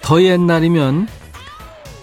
더 0.02 0.22
옛날이면 0.22 1.08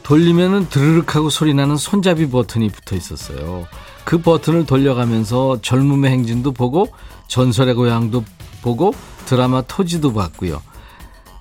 돌리면은 0.03 0.69
드르륵 0.69 1.15
하고 1.15 1.29
소리 1.29 1.53
나는 1.53 1.77
손잡이 1.77 2.29
버튼이 2.29 2.69
붙어 2.69 2.95
있었어요. 2.95 3.65
그 4.03 4.19
버튼을 4.19 4.65
돌려가면서 4.65 5.59
젊음의 5.61 6.11
행진도 6.11 6.51
보고 6.51 6.87
전설의 7.27 7.73
고향도 7.73 8.23
보고 8.61 8.93
드라마 9.25 9.61
토지도 9.61 10.13
봤고요. 10.13 10.61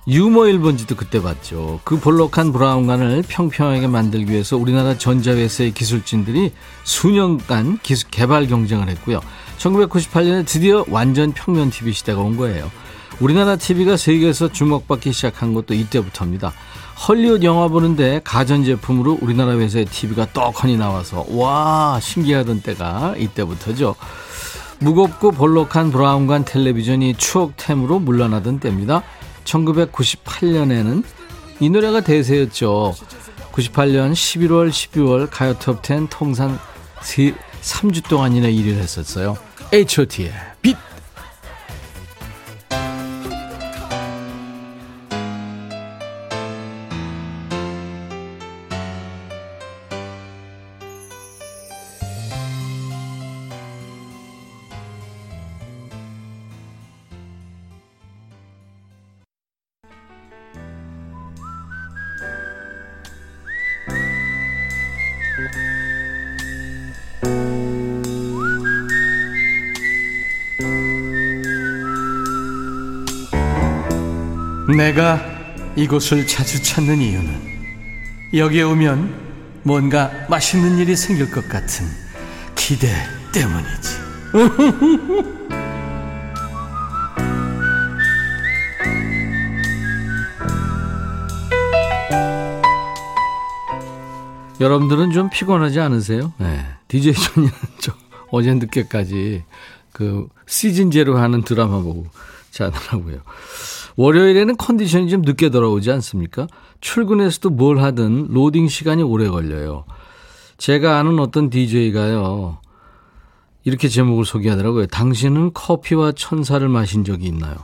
유머 0.07 0.41
1번지도 0.41 0.95
그때 0.95 1.21
봤죠. 1.21 1.79
그 1.83 1.99
볼록한 1.99 2.53
브라운관을 2.53 3.23
평평하게 3.27 3.87
만들기 3.87 4.31
위해서 4.31 4.55
우리나라 4.55 4.97
전자회사의 4.97 5.73
기술진들이 5.73 6.51
수년간 6.83 7.79
기술 7.81 8.09
개발 8.11 8.47
경쟁을 8.47 8.87
했고요. 8.89 9.19
1998년에 9.57 10.45
드디어 10.45 10.85
완전 10.89 11.31
평면 11.31 11.69
TV 11.69 11.93
시대가 11.93 12.21
온 12.21 12.37
거예요. 12.37 12.71
우리나라 13.19 13.55
TV가 13.55 13.97
세계에서 13.97 14.51
주목받기 14.51 15.13
시작한 15.13 15.53
것도 15.53 15.73
이때부터입니다. 15.73 16.53
헐리우드 17.07 17.45
영화 17.45 17.67
보는데 17.67 18.21
가전제품으로 18.23 19.19
우리나라 19.21 19.57
회사의 19.57 19.85
TV가 19.85 20.27
떡하니 20.33 20.77
나와서 20.77 21.25
와 21.29 21.99
신기하던 22.01 22.61
때가 22.61 23.15
이때부터죠. 23.17 23.95
무겁고 24.79 25.31
볼록한 25.31 25.91
브라운관 25.91 26.45
텔레비전이 26.45 27.15
추억템으로 27.15 27.99
물러나던 27.99 28.59
때입니다. 28.59 29.03
1998년에는 29.45 31.03
이 31.61 31.69
노래가 31.69 32.01
대세였죠. 32.01 32.93
98년 33.53 34.11
11월, 34.11 34.69
12월 34.69 35.29
가요 35.31 35.57
톱 35.57 35.85
10 35.85 36.07
통산 36.09 36.59
3주 37.65 38.07
동안이나 38.07 38.47
1위를 38.47 38.77
했었어요. 38.77 39.37
H.O.T의 39.73 40.31
빛! 40.61 40.77
내가 74.73 75.21
이곳을 75.75 76.25
자주 76.25 76.63
찾는 76.63 76.99
이유는 76.99 77.55
여기에 78.33 78.63
오면 78.63 79.61
뭔가 79.63 80.11
맛있는 80.29 80.77
일이 80.79 80.95
생길 80.95 81.29
것 81.29 81.47
같은 81.47 81.85
기대 82.55 82.87
때문이지. 83.31 84.05
여러분들은 94.59 95.11
좀 95.11 95.29
피곤하지 95.29 95.79
않으세요? 95.79 96.33
네. 96.37 96.65
DJ 96.87 97.13
존이는 97.13 97.53
좀 97.79 97.93
어제 98.31 98.53
늦게까지 98.53 99.43
그 99.91 100.27
시즌제로 100.47 101.17
하는 101.17 101.43
드라마 101.43 101.81
보고 101.81 102.07
자더라고요. 102.51 103.19
월요일에는 103.95 104.57
컨디션이 104.57 105.09
좀 105.09 105.21
늦게 105.21 105.49
돌아오지 105.49 105.91
않습니까? 105.91 106.47
출근해서도 106.81 107.51
뭘 107.51 107.79
하든 107.79 108.27
로딩 108.29 108.67
시간이 108.67 109.03
오래 109.03 109.27
걸려요. 109.27 109.85
제가 110.57 110.99
아는 110.99 111.19
어떤 111.19 111.49
DJ가요. 111.49 112.59
이렇게 113.63 113.87
제목을 113.87 114.25
소개하더라고요. 114.25 114.87
당신은 114.87 115.53
커피와 115.53 116.11
천사를 116.11 116.67
마신 116.67 117.03
적이 117.03 117.27
있나요? 117.27 117.55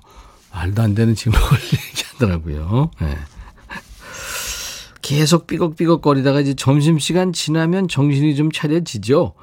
말도 0.54 0.82
안 0.82 0.96
되는 0.96 1.16
제목을 1.16 1.48
얘기하더라고요. 1.90 2.92
네. 3.00 3.18
계속 5.02 5.48
삐걱삐걱 5.48 6.02
거리다가 6.02 6.40
이제 6.40 6.54
점심시간 6.54 7.34
지나면 7.34 7.88
정신이 7.88 8.36
좀 8.36 8.52
차려지죠. 8.52 9.34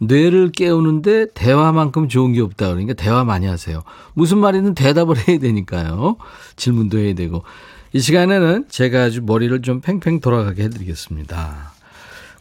뇌를 0.00 0.50
깨우는데 0.50 1.26
대화만큼 1.34 2.08
좋은 2.08 2.32
게 2.32 2.40
없다. 2.40 2.68
그러니까 2.68 2.94
대화 2.94 3.24
많이 3.24 3.46
하세요. 3.46 3.82
무슨 4.14 4.38
말이든 4.38 4.74
대답을 4.74 5.16
해야 5.28 5.38
되니까요. 5.38 6.16
질문도 6.56 6.98
해야 6.98 7.14
되고. 7.14 7.44
이 7.92 8.00
시간에는 8.00 8.66
제가 8.68 9.04
아주 9.04 9.22
머리를 9.22 9.62
좀 9.62 9.80
팽팽 9.80 10.20
돌아가게 10.20 10.64
해드리겠습니다. 10.64 11.72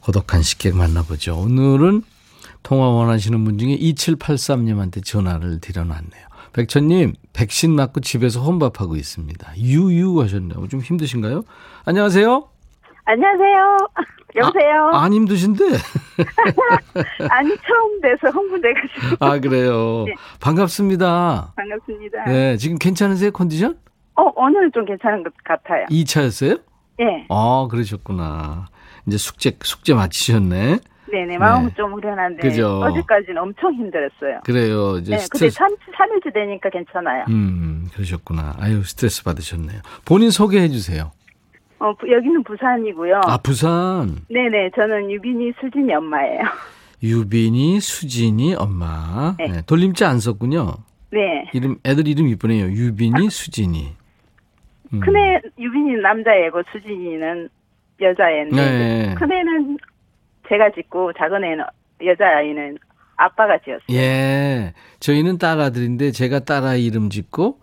고독한 0.01 0.41
식객 0.41 0.75
만나보죠. 0.75 1.35
오늘은 1.35 2.03
통화 2.63 2.87
원하시는 2.89 3.43
분 3.43 3.57
중에 3.57 3.77
2783님한테 3.77 5.03
전화를 5.03 5.59
드려놨네요. 5.59 6.29
백천님, 6.53 7.13
백신 7.33 7.75
맞고 7.75 8.01
집에서 8.01 8.41
혼밥하고 8.41 8.95
있습니다. 8.95 9.57
유유 9.57 10.19
하셨네요. 10.21 10.67
좀 10.67 10.81
힘드신가요? 10.81 11.43
안녕하세요. 11.85 12.47
안녕하세요. 13.13 13.77
여보세요. 14.35 14.89
아, 14.93 15.03
안 15.05 15.13
힘드신데? 15.13 15.63
아니 17.31 17.49
처음 17.57 18.01
돼서 18.01 18.29
흥분돼가지고. 18.29 19.25
아 19.25 19.39
그래요. 19.39 20.03
네. 20.05 20.13
반갑습니다. 20.39 21.53
반갑습니다. 21.55 22.25
네, 22.25 22.55
지금 22.57 22.77
괜찮으세요 22.77 23.31
컨디션? 23.31 23.79
어 24.15 24.31
오늘은 24.35 24.71
좀 24.75 24.85
괜찮은 24.85 25.23
것 25.23 25.33
같아요. 25.43 25.87
2차였어요? 25.89 26.61
예. 26.99 27.25
아 27.29 27.67
그러셨구나. 27.71 28.67
이제 29.07 29.17
숙제 29.17 29.57
숙제 29.63 29.95
마치셨네. 29.95 30.77
네네 31.11 31.39
마음은 31.39 31.69
네. 31.69 31.73
좀 31.75 31.91
후련한데 31.93 32.47
그죠. 32.47 32.81
어제까지는 32.81 33.41
엄청 33.41 33.73
힘들었어요. 33.73 34.41
그래요. 34.45 34.97
이제 34.99 35.13
네, 35.13 35.17
근데 35.31 35.49
스트레스. 35.49 35.55
3, 35.55 35.69
3일째 35.97 36.31
되니까 36.31 36.69
괜찮아요. 36.69 37.25
음 37.29 37.87
그러셨구나. 37.93 38.57
아유 38.59 38.83
스트레스 38.83 39.23
받으셨네요. 39.23 39.81
본인 40.05 40.29
소개해 40.29 40.69
주세요. 40.69 41.09
어, 41.79 41.93
부- 41.93 42.11
여기는 42.11 42.43
부산이고요. 42.43 43.21
아 43.25 43.37
부산 43.37 44.17
네네 44.29 44.71
저는 44.75 45.09
유빈이 45.11 45.53
수진이 45.61 45.93
엄마예요. 45.93 46.41
유빈이 47.01 47.79
수진이 47.79 48.55
엄마. 48.55 49.35
네. 49.37 49.47
네, 49.47 49.61
돌림자 49.65 50.09
안 50.09 50.19
썼군요. 50.19 50.73
네. 51.11 51.49
이름 51.53 51.77
애들 51.85 52.07
이름 52.07 52.27
이쁘네요. 52.27 52.65
유빈이, 52.67 53.29
수진이. 53.29 53.87
음. 54.93 54.99
큰애 54.99 55.39
유빈이는 55.57 56.01
남자애고 56.01 56.61
수진이는 56.71 57.49
여자애인데 58.01 58.55
네. 58.55 59.15
큰애는 59.15 59.77
제가 60.49 60.71
짓고 60.71 61.13
작은 61.13 61.43
애는 61.43 61.63
여자아이는 62.03 62.77
아빠가 63.15 63.57
지었어요. 63.59 63.85
예. 63.91 64.73
저희는 64.99 65.37
딸아들인데 65.37 66.11
제가 66.11 66.39
딸아이 66.39 66.85
이름 66.85 67.09
짓고 67.09 67.59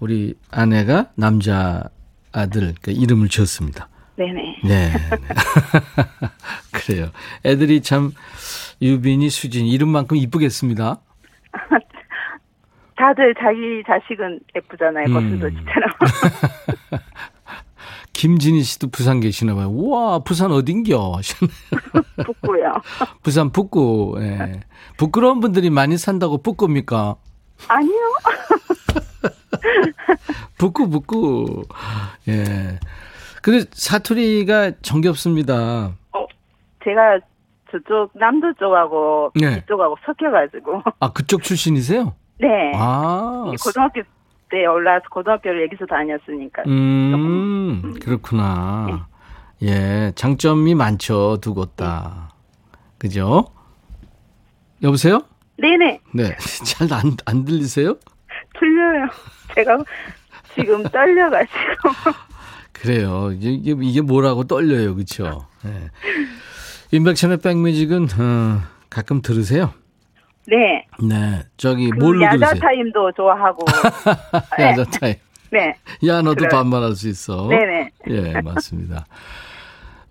우리 0.00 0.34
아내가 0.50 1.10
남자 1.16 1.84
아들 2.34 2.74
그 2.82 2.90
이름을 2.90 3.28
지었습니다. 3.28 3.88
네네. 4.16 4.56
네. 4.64 4.92
그래요. 6.72 7.10
애들이 7.44 7.80
참 7.80 8.12
유빈이, 8.82 9.30
수진 9.30 9.66
이름만큼 9.66 10.16
이쁘겠습니다. 10.16 11.00
다들 12.96 13.34
자기 13.40 13.82
자식은 13.86 14.40
예쁘잖아요. 14.54 15.06
음. 15.06 15.14
거스도지처럼. 15.14 15.90
김진희 18.12 18.62
씨도 18.62 18.88
부산 18.90 19.18
계시나 19.18 19.54
봐요. 19.56 19.68
우와, 19.68 20.20
부산 20.20 20.52
어딘겨? 20.52 21.20
붙고요. 22.24 22.74
부산 23.22 23.50
북구. 23.50 24.16
예. 24.20 24.60
부끄러운 24.96 25.40
분들이 25.40 25.68
많이 25.70 25.98
산다고 25.98 26.38
북구입니까? 26.38 27.16
아니요. 27.66 27.92
북구 30.58 30.88
북구. 30.88 31.64
예. 32.28 32.78
근데 33.42 33.64
사투리가 33.72 34.72
정겹습니다. 34.82 35.92
어, 36.12 36.26
제가 36.84 37.18
저쪽 37.70 38.10
남도 38.14 38.54
쪽하고 38.54 39.32
네. 39.34 39.62
이쪽하고 39.64 39.96
섞여가지고 40.06 40.82
아, 41.00 41.12
그쪽 41.12 41.42
출신이세요? 41.42 42.14
네. 42.40 42.72
아. 42.74 43.50
고등학교 43.62 44.02
때 44.50 44.64
올라와서 44.66 45.04
고등학교를 45.10 45.64
여기서 45.64 45.84
다녔으니까. 45.86 46.62
음, 46.66 47.94
그렇구나. 48.00 49.08
예, 49.62 50.12
장점이 50.14 50.74
많죠, 50.74 51.38
두 51.40 51.54
곳 51.54 51.76
다. 51.76 52.30
그죠? 52.98 53.44
여보세요? 54.82 55.22
네네. 55.58 56.00
네. 56.14 56.36
잘 56.66 56.92
안, 56.92 57.16
안 57.26 57.44
들리세요? 57.44 57.96
틀려요. 58.58 59.08
제가 59.54 59.78
지금 60.54 60.82
떨려가지고. 60.84 61.90
그래요. 62.72 63.30
이게, 63.32 63.72
이게- 63.80 64.00
뭐라고 64.00 64.44
떨려요. 64.44 64.94
그쵸? 64.94 65.46
예. 65.64 65.90
임백천의 66.96 67.38
백뮤직은, 67.38 68.04
어, 68.18 68.60
가끔 68.90 69.22
들으세요? 69.22 69.72
네. 70.46 70.86
네. 71.02 71.42
저기, 71.56 71.90
그 71.90 71.96
뭘로 71.98 72.22
야자 72.24 72.36
들으세요? 72.36 72.60
타임도 72.60 73.12
좋아하고. 73.12 73.64
네. 74.58 74.64
야자 74.64 74.84
타임. 74.84 75.14
네. 75.50 75.74
야, 76.06 76.16
너도 76.20 76.34
그래요. 76.36 76.48
반말할 76.50 76.94
수 76.94 77.08
있어. 77.08 77.48
네네. 77.48 77.90
예, 78.10 78.40
맞습니다. 78.42 79.06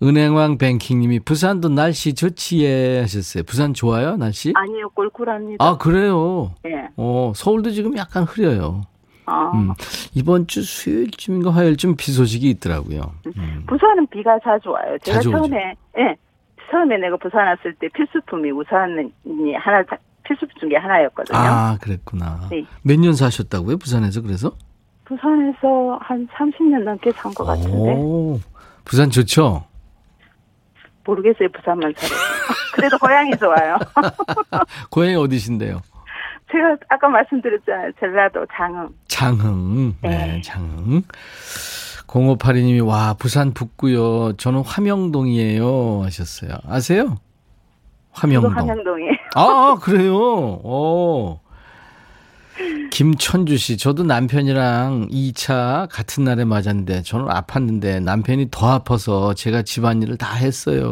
은행왕 0.02 0.58
뱅킹님이 0.58 1.20
부산도 1.20 1.68
날씨 1.70 2.14
좋지예 2.14 3.00
하셨어요. 3.00 3.44
부산 3.44 3.72
좋아요, 3.74 4.16
날씨? 4.16 4.52
아니요, 4.54 4.88
꿀꿀합니다. 4.90 5.64
아, 5.64 5.76
그래요. 5.78 6.52
네. 6.62 6.88
어, 6.96 7.32
서울도 7.34 7.70
지금 7.70 7.96
약간 7.96 8.24
흐려요. 8.24 8.82
아, 9.26 9.50
음, 9.54 9.72
이번 10.14 10.46
주 10.46 10.62
수요일쯤인가 10.62 11.50
화요일쯤 11.54 11.96
비 11.96 12.12
소식이 12.12 12.50
있더라고요. 12.50 13.00
음. 13.38 13.64
부산은 13.66 14.06
비가 14.08 14.38
자주 14.44 14.68
와요. 14.70 14.98
제가 15.02 15.16
자주. 15.18 15.30
처음에, 15.30 15.74
예. 15.98 16.16
처음에 16.70 16.98
내가 16.98 17.16
부산 17.16 17.46
왔을 17.46 17.72
때 17.74 17.88
필수품이 17.94 18.50
우산이 18.50 19.54
하나, 19.58 19.82
필수품 20.24 20.48
중에 20.60 20.76
하나였거든요. 20.76 21.38
아, 21.38 21.78
그랬구나. 21.80 22.48
네. 22.50 22.66
몇년 22.82 23.14
사셨다고요? 23.14 23.78
부산에서 23.78 24.20
그래서? 24.20 24.52
부산에서 25.06 25.98
한 26.02 26.26
30년 26.28 26.82
넘게 26.82 27.12
산 27.12 27.32
것 27.32 27.44
같은데. 27.44 27.94
오, 27.96 28.38
부산 28.84 29.08
좋죠? 29.10 29.64
모르겠어요, 31.04 31.48
부산만 31.50 31.92
살아서. 31.96 32.24
그래도 32.74 32.98
고향이 32.98 33.36
좋아요. 33.38 33.78
고향이 34.90 35.14
어디신데요? 35.16 35.80
제가 36.52 36.76
아까 36.88 37.08
말씀드렸잖아요. 37.08 37.92
전라도 37.98 38.46
장흥. 38.56 38.88
장흥. 39.08 39.96
네, 40.02 40.08
네. 40.08 40.40
장흥. 40.42 41.02
0582님이 42.06 42.86
와, 42.86 43.14
부산 43.18 43.52
북구요. 43.52 44.34
저는 44.36 44.62
화명동이에요. 44.64 46.02
하셨어요. 46.04 46.52
아세요? 46.68 47.16
화명동. 48.12 48.56
함양동이에요. 48.56 49.12
아, 49.34 49.76
그래요? 49.82 50.14
오. 50.16 51.40
김천주 52.90 53.56
씨, 53.56 53.76
저도 53.76 54.04
남편이랑 54.04 55.08
2차 55.08 55.88
같은 55.90 56.24
날에 56.24 56.44
맞았는데, 56.44 57.02
저는 57.02 57.26
아팠는데, 57.26 58.02
남편이 58.02 58.48
더 58.50 58.68
아파서 58.72 59.34
제가 59.34 59.62
집안일을 59.62 60.16
다 60.16 60.34
했어요. 60.36 60.88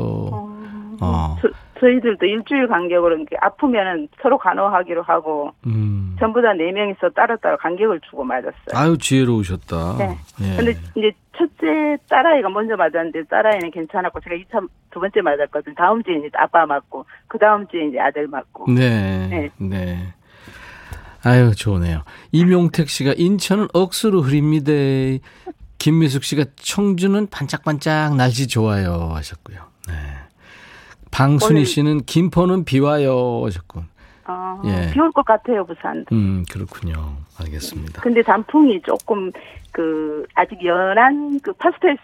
어. 1.00 1.36
저, 1.42 1.48
저희들도 1.80 2.24
일주일 2.26 2.68
간격으로 2.68 3.16
이렇게 3.16 3.36
아프면은 3.40 4.06
서로 4.22 4.38
간호하기로 4.38 5.02
하고 5.02 5.50
음. 5.66 6.14
전부 6.20 6.40
다 6.40 6.52
네 6.54 6.70
명이서 6.70 7.10
따로따로 7.10 7.56
간격을 7.56 7.98
주고 8.08 8.22
맞았어요. 8.22 8.52
아유, 8.74 8.96
지혜로우셨다. 8.96 9.96
네. 9.98 10.16
예. 10.42 10.56
근데 10.56 10.70
이제 10.94 11.10
첫째 11.36 11.96
딸아이가 12.08 12.50
먼저 12.50 12.76
맞았는데 12.76 13.24
딸아이는 13.24 13.72
괜찮았고 13.72 14.20
제가 14.20 14.36
2차 14.36 14.68
두 14.92 15.00
번째 15.00 15.22
맞았거든요. 15.22 15.74
다음 15.76 16.00
주에 16.04 16.18
이제 16.18 16.28
아빠 16.34 16.66
맞고 16.66 17.04
그 17.26 17.36
다음 17.38 17.66
주에 17.66 17.86
이제 17.88 17.98
아들 17.98 18.28
맞고. 18.28 18.70
네. 18.70 19.26
네. 19.28 19.50
네. 19.58 19.98
아유, 21.24 21.54
좋네요. 21.54 22.02
이명택 22.32 22.88
씨가 22.88 23.14
인천은 23.16 23.68
억수로 23.72 24.22
흐립니다. 24.22 24.72
김미숙 25.78 26.24
씨가 26.24 26.44
청주는 26.56 27.26
반짝반짝 27.28 28.16
날씨 28.16 28.46
좋아요 28.46 29.10
하셨고요. 29.14 29.58
네. 29.88 29.94
방순희 31.10 31.64
씨는 31.64 32.02
김포는 32.04 32.64
비 32.64 32.78
와요 32.80 33.42
하셨고. 33.44 33.82
어, 34.28 34.62
예. 34.64 34.90
비올 34.92 35.10
것 35.12 35.24
같아요 35.24 35.66
부산. 35.66 36.04
음, 36.12 36.44
그렇군요. 36.50 37.16
알겠습니다. 37.38 38.00
근데 38.00 38.22
단풍이 38.22 38.80
조금 38.82 39.32
그 39.72 40.24
아직 40.34 40.64
연한 40.64 41.40
그 41.42 41.52
파스텔 41.54 41.98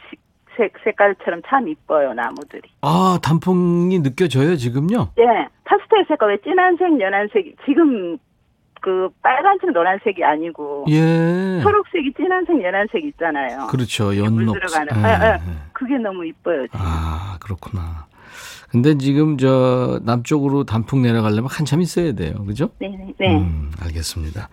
색 0.56 0.72
색깔처럼 0.82 1.42
참 1.48 1.68
이뻐요 1.68 2.14
나무들이. 2.14 2.62
아, 2.80 3.18
단풍이 3.22 4.02
느껴져요, 4.02 4.56
지금요? 4.56 5.12
예, 5.18 5.24
파스텔 5.64 6.04
색깔 6.08 6.30
왜 6.30 6.38
진한 6.42 6.76
색, 6.76 7.00
연한 7.00 7.28
색 7.32 7.54
지금 7.64 8.18
그 8.80 9.08
빨간색, 9.22 9.72
노란색이 9.72 10.22
아니고 10.24 10.86
예. 10.88 11.60
초록색이 11.62 12.12
진한색, 12.16 12.62
연한색 12.62 13.04
있잖아요. 13.04 13.66
그렇죠. 13.68 14.12
들어가는. 14.52 14.88
예, 14.96 15.08
예, 15.08 15.26
예. 15.26 15.32
예. 15.34 15.56
그게 15.72 15.98
너무 15.98 16.24
이뻐요. 16.26 16.66
지금. 16.66 16.80
아, 16.80 17.38
그렇구나. 17.40 18.06
근데 18.70 18.98
지금 18.98 19.38
저 19.38 19.98
남쪽으로 20.04 20.64
단풍 20.64 21.02
내려가려면 21.02 21.46
한참 21.50 21.80
있어야 21.80 22.12
돼요. 22.12 22.44
그죠? 22.44 22.68
네, 22.78 23.14
네. 23.18 23.36
음, 23.36 23.70
알겠습니다. 23.80 24.48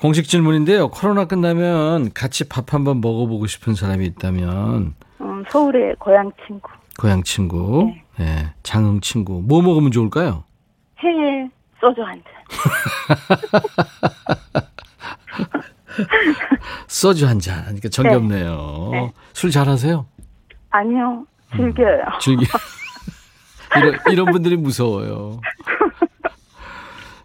공식 0.00 0.28
질문인데요. 0.28 0.88
코로나 0.88 1.26
끝나면 1.26 2.12
같이 2.12 2.48
밥 2.48 2.72
한번 2.74 3.00
먹어보고 3.00 3.46
싶은 3.46 3.74
사람이 3.74 4.04
있다면 4.06 4.94
음, 5.20 5.44
서울의 5.48 5.96
고향 5.98 6.30
친구. 6.46 6.68
고향 7.00 7.22
친구, 7.22 7.90
네. 8.18 8.24
예, 8.24 8.54
장흥 8.62 9.00
친구, 9.00 9.42
뭐 9.42 9.62
먹으면 9.62 9.90
좋을까요? 9.90 10.44
해에 11.02 11.48
소주 11.82 12.00
한 12.04 12.22
잔. 12.22 12.32
소주 16.86 17.26
한 17.26 17.40
잔. 17.40 17.62
그러니까 17.64 17.88
정겹네요. 17.88 18.88
네. 18.92 19.12
술 19.32 19.50
잘하세요? 19.50 20.06
아니요, 20.70 21.26
즐겨요. 21.56 22.04
즐겨. 22.20 22.44
이런, 23.76 23.98
이런 24.12 24.26
분들이 24.26 24.56
무서워요. 24.56 25.40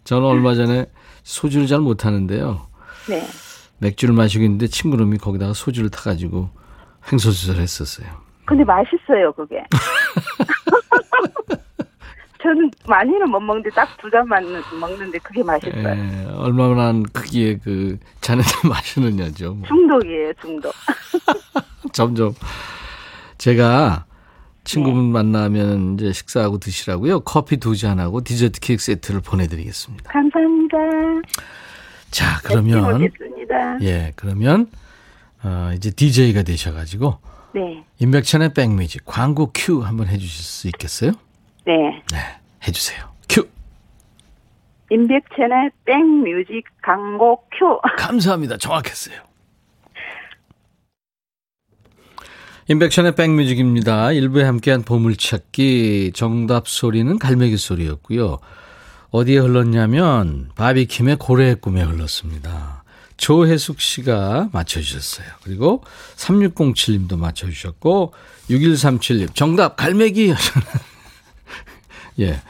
저는 0.06 0.26
얼마 0.28 0.56
전에 0.56 0.88
소주를 1.22 1.68
잘 1.68 1.80
못하는데요. 1.80 2.68
네. 3.10 3.28
맥주를 3.78 4.16
마시고 4.16 4.44
있는데 4.44 4.66
친구놈이 4.66 5.20
거기다가 5.20 5.54
소주를 5.54 5.92
타가지고 5.92 6.50
횡설수설 7.12 7.58
했었어요. 7.58 8.08
근데 8.46 8.64
맛있어요, 8.64 9.32
그게. 9.34 9.64
저는 12.42 12.70
많이는 12.88 13.30
못 13.30 13.40
먹는데 13.40 13.70
딱 13.72 13.88
두 14.00 14.10
잔만 14.12 14.44
먹는데 14.80 15.18
그게 15.20 15.44
맛있어요. 15.44 15.88
에, 15.88 16.26
얼마나 16.36 16.94
크기의 17.14 17.60
그 17.64 17.98
잔에다 18.22 18.48
마시느냐죠. 18.70 19.54
뭐. 19.56 19.68
중독이에요, 19.68 20.34
중독. 20.42 20.72
점점 21.94 22.34
제가 23.38 24.06
친구분 24.64 25.12
만나면 25.12 25.96
이제 25.96 26.12
식사하고 26.14 26.58
드시라고요. 26.60 27.22
커피 27.22 27.58
두 27.58 27.76
잔하고 27.76 28.24
디저트 28.24 28.60
케이크 28.60 28.84
세트를 28.84 29.22
보내드리겠습니다. 29.22 30.12
감사합니다. 30.12 30.78
자, 32.12 32.40
그러면. 32.44 33.10
예, 33.82 34.14
그러면 34.16 34.68
어, 35.44 35.72
이제 35.76 35.90
DJ가 35.92 36.44
되셔가지고 36.44 37.18
네, 37.54 37.84
임백천의 38.00 38.54
백뮤직 38.54 39.04
광고 39.06 39.52
큐 39.54 39.82
한번 39.82 40.08
해주실 40.08 40.44
수 40.44 40.68
있겠어요? 40.68 41.12
네. 41.68 42.02
네, 42.14 42.18
해주세요. 42.66 43.04
큐. 43.28 43.46
임백천의 44.90 45.72
백뮤직 45.84 46.64
광고 46.82 47.44
큐. 47.52 47.78
감사합니다. 47.98 48.56
정확했어요. 48.58 49.18
임백천의 52.70 53.16
백뮤직입니다. 53.16 54.14
일부에 54.14 54.46
함께한 54.46 54.84
보물찾기 54.84 56.14
정답 56.16 56.70
소리는 56.70 57.20
갈매기 57.20 57.58
소리였고요. 57.58 58.40
어디에 59.12 59.38
흘렀냐면 59.40 60.50
바비킴의 60.56 61.18
고래의 61.18 61.56
꿈에 61.56 61.82
흘렀습니다. 61.82 62.84
조혜숙 63.18 63.82
씨가 63.82 64.50
맞춰주셨어요. 64.54 65.28
그리고 65.44 65.84
3607님도 66.16 67.18
맞춰주셨고 67.18 68.14
6137님 68.50 69.36
정답 69.36 69.76
갈매기 69.76 70.34
예 72.20 72.42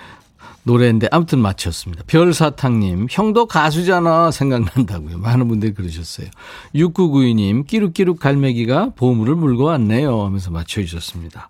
노래인데 0.67 1.07
아무튼 1.11 1.39
맞췄습니다. 1.39 2.03
별사탕님 2.07 3.07
형도 3.09 3.45
가수잖아 3.45 4.31
생각난다고요. 4.31 5.17
많은 5.17 5.47
분들이 5.47 5.73
그러셨어요. 5.73 6.27
6992님 6.75 7.65
끼룩끼룩 7.65 8.19
갈매기가 8.19 8.91
보물을 8.95 9.35
물고 9.35 9.63
왔네요 9.63 10.25
하면서 10.25 10.51
맞춰주셨습니다. 10.51 11.49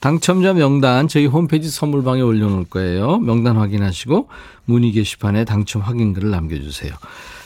당첨자 0.00 0.52
명단 0.52 1.08
저희 1.08 1.26
홈페이지 1.26 1.70
선물방에 1.70 2.20
올려놓을 2.20 2.64
거예요. 2.64 3.18
명단 3.18 3.56
확인하시고 3.56 4.28
문의 4.66 4.92
게시판에 4.92 5.44
당첨 5.44 5.82
확인글을 5.82 6.30
남겨주세요. 6.30 6.92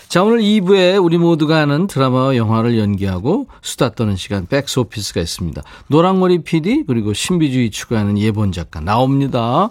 자, 0.08 0.22
오늘 0.22 0.40
2부에 0.40 1.02
우리 1.02 1.18
모두가 1.18 1.58
아는 1.58 1.88
드라마와 1.88 2.36
영화를 2.36 2.78
연기하고 2.78 3.48
수다 3.62 3.94
떠는 3.94 4.14
시간 4.14 4.46
백스오피스가 4.46 5.20
있습니다. 5.20 5.62
노랑머리 5.88 6.44
PD 6.44 6.84
그리고 6.86 7.12
신비주의 7.12 7.70
추구하는 7.70 8.18
예본 8.18 8.52
작가 8.52 8.78
나옵니다. 8.78 9.70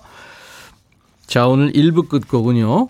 자, 1.27 1.47
오늘 1.47 1.71
1부 1.71 2.09
끝곡은요. 2.09 2.89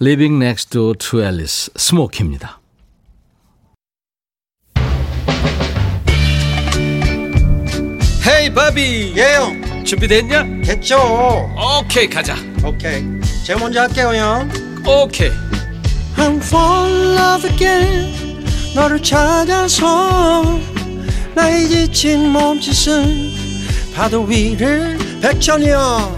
Living 0.00 0.42
Next 0.42 0.70
Door 0.70 0.94
to 0.98 1.20
Alice, 1.20 1.72
스모키입니다. 1.76 2.60
헤이 8.26 8.52
바비. 8.54 9.14
예영. 9.16 9.84
준비됐냐? 9.84 10.44
됐죠. 10.64 10.98
오케이 11.80 12.08
가자. 12.08 12.36
오케이. 12.64 13.02
제가 13.44 13.58
먼저 13.58 13.80
할게요 13.80 14.12
형. 14.14 14.48
오케이. 14.86 15.30
I'm 16.16 16.36
fall 16.42 16.92
in 16.92 17.16
love 17.16 17.50
again 17.50 18.44
너를 18.74 19.02
찾아서 19.02 20.58
나의 21.34 21.68
지친 21.68 22.28
몸짓은 22.30 23.30
파도 23.94 24.22
위를 24.24 24.98
백천이 25.22 25.70
형 25.70 26.17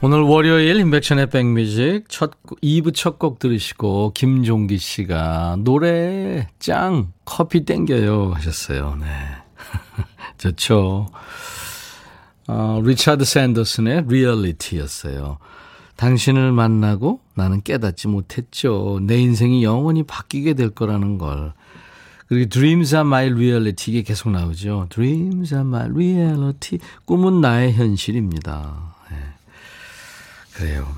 오늘 0.00 0.20
월요일 0.20 0.76
인백션의 0.78 1.28
백뮤직 1.28 2.04
첫 2.08 2.30
2부 2.62 2.94
첫 2.94 3.18
곡 3.18 3.40
들으시고 3.40 4.12
김종기 4.14 4.78
씨가 4.78 5.56
노래 5.64 6.46
짱 6.60 7.12
커피 7.24 7.64
땡겨요 7.64 8.32
하셨어요. 8.34 8.96
네. 9.00 9.06
좋죠. 10.38 11.08
어, 12.46 12.80
리차드 12.84 13.24
샌더슨의 13.24 14.04
리얼리티였어요. 14.06 15.38
당신을 15.96 16.52
만나고 16.52 17.20
나는 17.34 17.60
깨닫지 17.60 18.06
못했죠. 18.06 19.00
내 19.02 19.18
인생이 19.18 19.64
영원히 19.64 20.04
바뀌게 20.04 20.54
될 20.54 20.70
거라는 20.70 21.18
걸. 21.18 21.54
그리고 22.28 22.48
Dreams 22.48 22.94
are 22.94 23.04
my 23.04 23.32
reality 23.32 23.96
이게 23.96 24.02
계속 24.02 24.30
나오죠. 24.30 24.86
Dreams 24.90 25.52
are 25.52 25.66
my 25.66 25.90
reality. 25.90 26.78
꿈은 27.04 27.40
나의 27.40 27.72
현실입니다. 27.72 28.87
네. 30.58 30.66
그래요. 30.66 30.88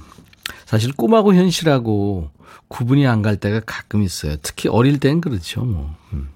사실 0.67 0.93
꿈하고 0.93 1.35
현실하고 1.35 2.31
구분이 2.69 3.07
안 3.07 3.23
갈 3.23 3.37
때가 3.37 3.61
가끔 3.67 4.03
있어요. 4.03 4.37
특히 4.43 4.69
어릴 4.69 4.99
땐 5.01 5.21
그렇죠. 5.21 5.65
뭐. 5.65 5.95
음. 6.13 6.29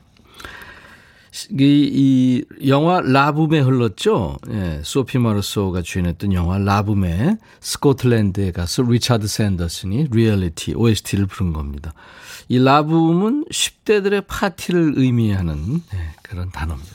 이, 1.50 1.64
이 2.62 2.68
영화 2.68 3.00
라붐에 3.00 3.58
흘렀죠. 3.58 4.36
예, 4.50 4.80
소피 4.84 5.18
마르소가 5.18 5.82
주연했던 5.82 6.32
영화 6.32 6.58
라붐에 6.58 7.38
스코틀랜드에 7.60 8.52
가서 8.52 8.82
리차드 8.82 9.26
샌더슨이 9.26 10.08
Reality 10.12 10.74
OST를 10.76 11.26
부른 11.26 11.52
겁니다. 11.52 11.92
이 12.48 12.58
라붐은 12.60 13.46
10대들의 13.50 14.24
파티를 14.28 14.92
의미하는 14.96 15.82
예, 15.92 15.98
그런 16.22 16.50
단어입니다. 16.52 16.93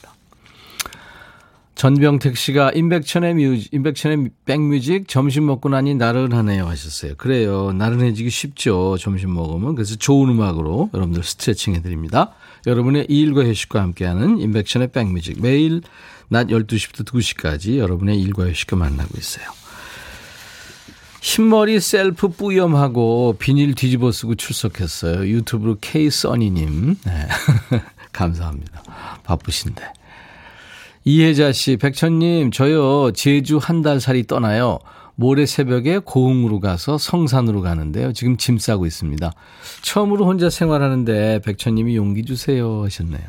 전병택 1.79 2.35
씨가 2.35 2.71
임백천의 2.71 3.35
뮤직, 3.35 3.73
임백천의 3.73 4.31
백뮤직 4.43 5.07
점심 5.07 5.45
먹고 5.45 5.69
나니 5.69 5.95
나른하네요 5.95 6.67
하셨어요. 6.67 7.15
그래요. 7.15 7.71
나른해지기 7.71 8.29
쉽죠. 8.29 8.97
점심 8.99 9.33
먹으면. 9.33 9.75
그래서 9.75 9.95
좋은 9.95 10.27
음악으로 10.27 10.89
여러분들 10.93 11.23
스트레칭 11.23 11.75
해드립니다. 11.75 12.33
여러분의 12.67 13.05
일과 13.07 13.45
휴식과 13.45 13.81
함께하는 13.81 14.39
임백천의 14.39 14.89
백뮤직. 14.89 15.41
매일 15.41 15.81
낮 16.27 16.47
12시부터 16.47 17.05
2시까지 17.05 17.77
여러분의 17.77 18.19
일과 18.19 18.45
휴식과 18.49 18.75
만나고 18.75 19.17
있어요. 19.17 19.45
흰머리 21.21 21.79
셀프 21.79 22.27
뿌염하고 22.27 23.37
비닐 23.39 23.73
뒤집어 23.73 24.11
쓰고 24.11 24.35
출석했어요. 24.35 25.25
유튜브로 25.29 25.77
K써니님. 25.79 26.97
네. 27.05 27.27
감사합니다. 28.11 28.83
바쁘신데. 29.23 29.98
이혜자 31.13 31.53
씨, 31.53 31.75
백천님, 31.77 32.51
저요, 32.51 33.11
제주 33.13 33.57
한 33.57 33.81
달 33.81 33.99
살이 33.99 34.27
떠나요. 34.27 34.77
모레 35.15 35.47
새벽에 35.47 35.97
고흥으로 35.97 36.59
가서 36.59 36.99
성산으로 36.99 37.61
가는데요. 37.63 38.13
지금 38.13 38.37
짐 38.37 38.59
싸고 38.59 38.85
있습니다. 38.85 39.31
처음으로 39.81 40.27
혼자 40.27 40.51
생활하는데 40.51 41.41
백천님이 41.43 41.95
용기 41.95 42.25
주세요 42.25 42.83
하셨네요. 42.83 43.23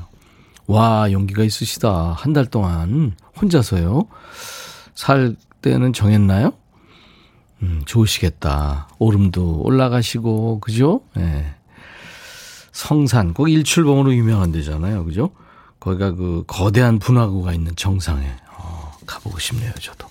와, 0.66 1.10
용기가 1.10 1.42
있으시다. 1.42 2.12
한 2.18 2.34
달 2.34 2.44
동안 2.44 3.14
혼자서요. 3.40 4.08
살 4.94 5.34
때는 5.62 5.94
정했나요? 5.94 6.52
음, 7.62 7.80
좋으시겠다. 7.86 8.88
오름도 8.98 9.62
올라가시고, 9.62 10.60
그죠? 10.60 11.00
예. 11.16 11.20
네. 11.22 11.54
성산, 12.72 13.32
꼭 13.32 13.48
일출봉으로 13.48 14.14
유명한 14.14 14.52
데잖아요. 14.52 15.06
그죠? 15.06 15.30
거기가 15.80 16.12
그 16.12 16.44
거대한 16.46 16.98
분화구가 16.98 17.52
있는 17.54 17.74
정상에 17.76 18.26
어, 18.56 18.92
가보고 19.06 19.38
싶네요, 19.38 19.72
저도. 19.80 20.06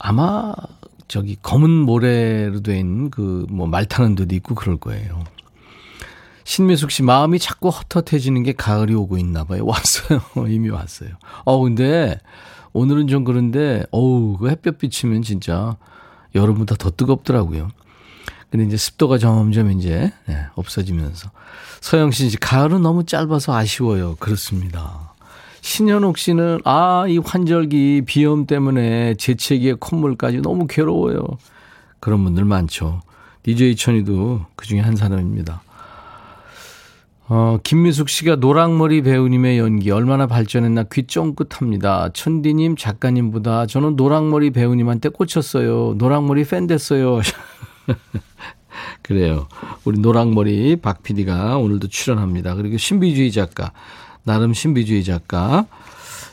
아마 0.00 0.54
저기 1.08 1.36
검은 1.42 1.70
모래로 1.70 2.60
된 2.62 3.10
그 3.10 3.46
뭐 3.48 3.66
말 3.66 3.86
타는 3.86 4.14
데도 4.14 4.34
있고 4.36 4.54
그럴 4.54 4.76
거예요. 4.76 5.24
신미숙 6.44 6.90
씨 6.90 7.02
마음이 7.02 7.38
자꾸 7.38 7.68
헛헛해지는 7.68 8.42
게 8.42 8.52
가을이 8.52 8.94
오고 8.94 9.18
있나 9.18 9.44
봐요. 9.44 9.64
왔어요. 9.66 10.20
이미 10.48 10.70
왔어요. 10.70 11.10
어 11.44 11.60
근데 11.60 12.18
오늘은 12.72 13.06
좀 13.08 13.24
그런데 13.24 13.84
어우 13.90 14.36
그 14.38 14.48
햇볕 14.50 14.78
비치면 14.78 15.22
진짜 15.22 15.76
여름보다 16.34 16.74
더 16.76 16.90
뜨겁더라고요. 16.90 17.70
근데 18.50 18.64
이제 18.64 18.76
습도가 18.76 19.18
점점 19.18 19.70
이제 19.72 20.12
네, 20.26 20.46
없어지면서 20.54 21.30
서영신 21.80 22.30
씨 22.30 22.36
가을은 22.38 22.82
너무 22.82 23.04
짧아서 23.04 23.54
아쉬워요. 23.54 24.16
그렇습니다. 24.16 25.12
신현옥 25.60 26.16
씨는 26.18 26.60
아 26.64 27.04
이 27.08 27.18
환절기 27.18 28.02
비염 28.06 28.46
때문에 28.46 29.14
재채기에 29.14 29.74
콧물까지 29.74 30.38
너무 30.38 30.66
괴로워요. 30.66 31.20
그런 32.00 32.22
분들 32.24 32.44
많죠. 32.44 33.02
DJ 33.42 33.76
천이도 33.76 34.46
그 34.56 34.66
중에 34.66 34.80
한 34.80 34.96
사람입니다. 34.96 35.62
어, 37.30 37.58
김미숙 37.62 38.08
씨가 38.08 38.36
노랑머리 38.36 39.02
배우님의 39.02 39.58
연기 39.58 39.90
얼마나 39.90 40.26
발전했나 40.26 40.84
귀 40.92 41.06
쫑긋합니다. 41.06 42.10
천디님 42.14 42.76
작가님보다 42.76 43.66
저는 43.66 43.96
노랑머리 43.96 44.50
배우님한테 44.50 45.10
꽂혔어요. 45.10 45.94
노랑머리 45.98 46.44
팬 46.44 46.66
됐어요. 46.66 47.20
그래요. 49.02 49.48
우리 49.84 49.98
노랑머리 49.98 50.76
박 50.76 51.02
PD가 51.02 51.56
오늘도 51.58 51.88
출연합니다. 51.88 52.54
그리고 52.54 52.76
신비주의 52.76 53.32
작가, 53.32 53.72
나름 54.24 54.52
신비주의 54.52 55.04
작가 55.04 55.66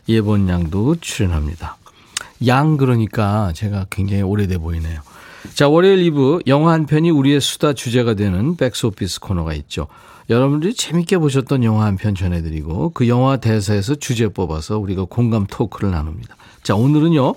예본 0.10 0.50
양도 0.50 0.96
출연합니다. 0.96 1.78
양 2.48 2.78
그러니까 2.78 3.52
제가 3.54 3.88
굉장히 3.90 4.22
오래돼 4.24 4.58
보이네요. 4.58 5.00
자, 5.54 5.68
월요일 5.70 6.12
2부 6.12 6.48
영화 6.48 6.74
한 6.74 6.86
편이 6.86 7.10
우리의 7.12 7.40
수다 7.40 7.74
주제가 7.74 8.16
되는 8.16 8.58
백스오피스 8.58 9.20
코너가 9.22 9.54
있죠. 9.54 9.88
여러분들이 10.30 10.74
재밌게 10.74 11.20
보셨던 11.20 11.64
영화 11.64 11.86
한 11.86 11.98
편 11.98 12.16
전해드리고 12.16 12.92
그 12.94 13.08
영화 13.08 13.38
대사에서 13.38 13.96
주제 13.96 14.28
뽑아서 14.28 14.80
우리가 14.80 15.06
공감 15.06 15.46
토크를 15.46 15.92
나눕니다. 15.92 16.36
자, 16.64 16.76
오늘은요. 16.76 17.36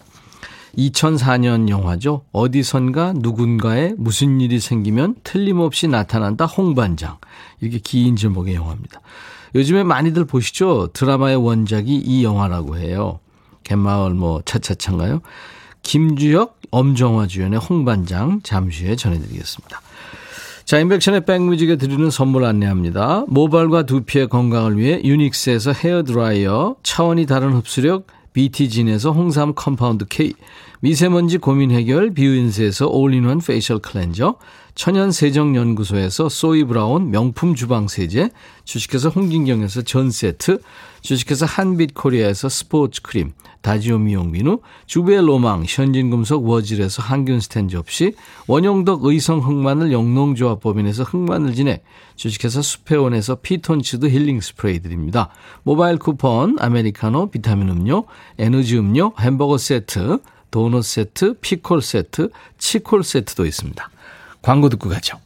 2004년 0.76 1.68
영화죠. 1.68 2.24
어디선가 2.33 3.14
누군가에 3.16 3.94
무슨 3.96 4.40
일이 4.40 4.61
생기면 4.61 5.16
틀림없이 5.24 5.88
나타난다 5.88 6.46
홍반장. 6.46 7.18
이렇게 7.61 7.78
긴 7.78 8.16
제목의 8.16 8.54
영화입니다. 8.54 9.00
요즘에 9.54 9.83
많이들 9.83 10.24
보시죠? 10.24 10.88
드라마의 10.92 11.37
원작이 11.37 11.94
이 11.96 12.24
영화라고 12.24 12.76
해요. 12.76 13.20
갯마을 13.64 14.14
뭐 14.14 14.42
차차차인가요? 14.44 15.20
김주혁, 15.83 16.61
엄정화 16.70 17.26
주연의 17.28 17.59
홍반장 17.59 18.40
잠시 18.42 18.85
후에 18.85 18.96
전해드리겠습니다. 18.96 19.81
자, 20.64 20.78
임백천의 20.80 21.24
백뮤직에 21.24 21.76
드리는 21.76 22.11
선물 22.11 22.44
안내합니다. 22.44 23.24
모발과 23.28 23.85
두피의 23.85 24.28
건강을 24.28 24.76
위해 24.76 25.00
유닉스에서 25.02 25.72
헤어드라이어, 25.72 26.76
차원이 26.83 27.24
다른 27.24 27.54
흡수력, 27.54 28.07
BT진에서 28.32 29.12
홍삼 29.12 29.54
compound 29.54 30.06
K, 30.08 30.34
미세먼지 30.80 31.38
고민 31.38 31.70
해결 31.70 32.12
뷰인스에서 32.14 32.88
all-in-one 32.88 33.40
facial 33.40 33.78
cleanser, 33.80 34.37
천연 34.78 35.10
세정연구소에서 35.10 36.28
소이 36.28 36.62
브라운 36.62 37.10
명품 37.10 37.56
주방 37.56 37.88
세제, 37.88 38.30
주식회사 38.62 39.08
홍진경에서 39.08 39.82
전 39.82 40.12
세트, 40.12 40.60
주식회사 41.00 41.46
한빛 41.46 41.94
코리아에서 41.94 42.48
스포츠 42.48 43.02
크림, 43.02 43.32
다지오 43.60 43.98
미용 43.98 44.30
비누, 44.30 44.60
주베 44.86 45.20
로망 45.20 45.64
현진금속 45.66 46.48
워즐에서 46.48 47.02
항균 47.02 47.40
스탠 47.40 47.68
접시, 47.68 48.14
원용덕 48.46 49.04
의성 49.04 49.40
흑마늘 49.40 49.90
영농조합법인에서 49.90 51.02
흑마늘 51.02 51.56
진액, 51.56 51.82
주식회사 52.14 52.62
수페온에서 52.62 53.38
피톤치드 53.42 54.06
힐링 54.06 54.40
스프레이 54.40 54.78
드립니다. 54.78 55.30
모바일 55.64 55.98
쿠폰, 55.98 56.54
아메리카노, 56.56 57.32
비타민 57.32 57.68
음료, 57.68 58.04
에너지 58.38 58.78
음료, 58.78 59.12
햄버거 59.18 59.58
세트, 59.58 60.20
도넛 60.52 60.84
세트, 60.84 61.34
피콜 61.40 61.82
세트, 61.82 62.30
치콜 62.58 63.02
세트도 63.02 63.44
있습니다. 63.44 63.90
광고 64.42 64.68
듣고 64.68 64.88
가죠. 64.88 65.18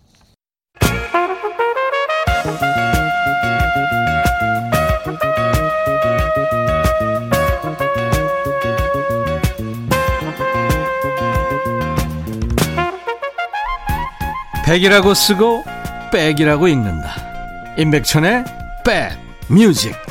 백이라고 14.64 15.12
쓰고 15.12 15.64
백이라고 16.10 16.68
읽는다. 16.68 17.14
임백천의 17.76 18.44
백 18.84 19.18
뮤직. 19.48 20.01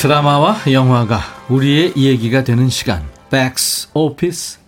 드라마와 0.00 0.60
영화가 0.72 1.20
우리의 1.50 1.92
이야기가 1.94 2.42
되는 2.42 2.70
시간. 2.70 3.06
백스 3.28 3.90
오피스. 3.92 4.58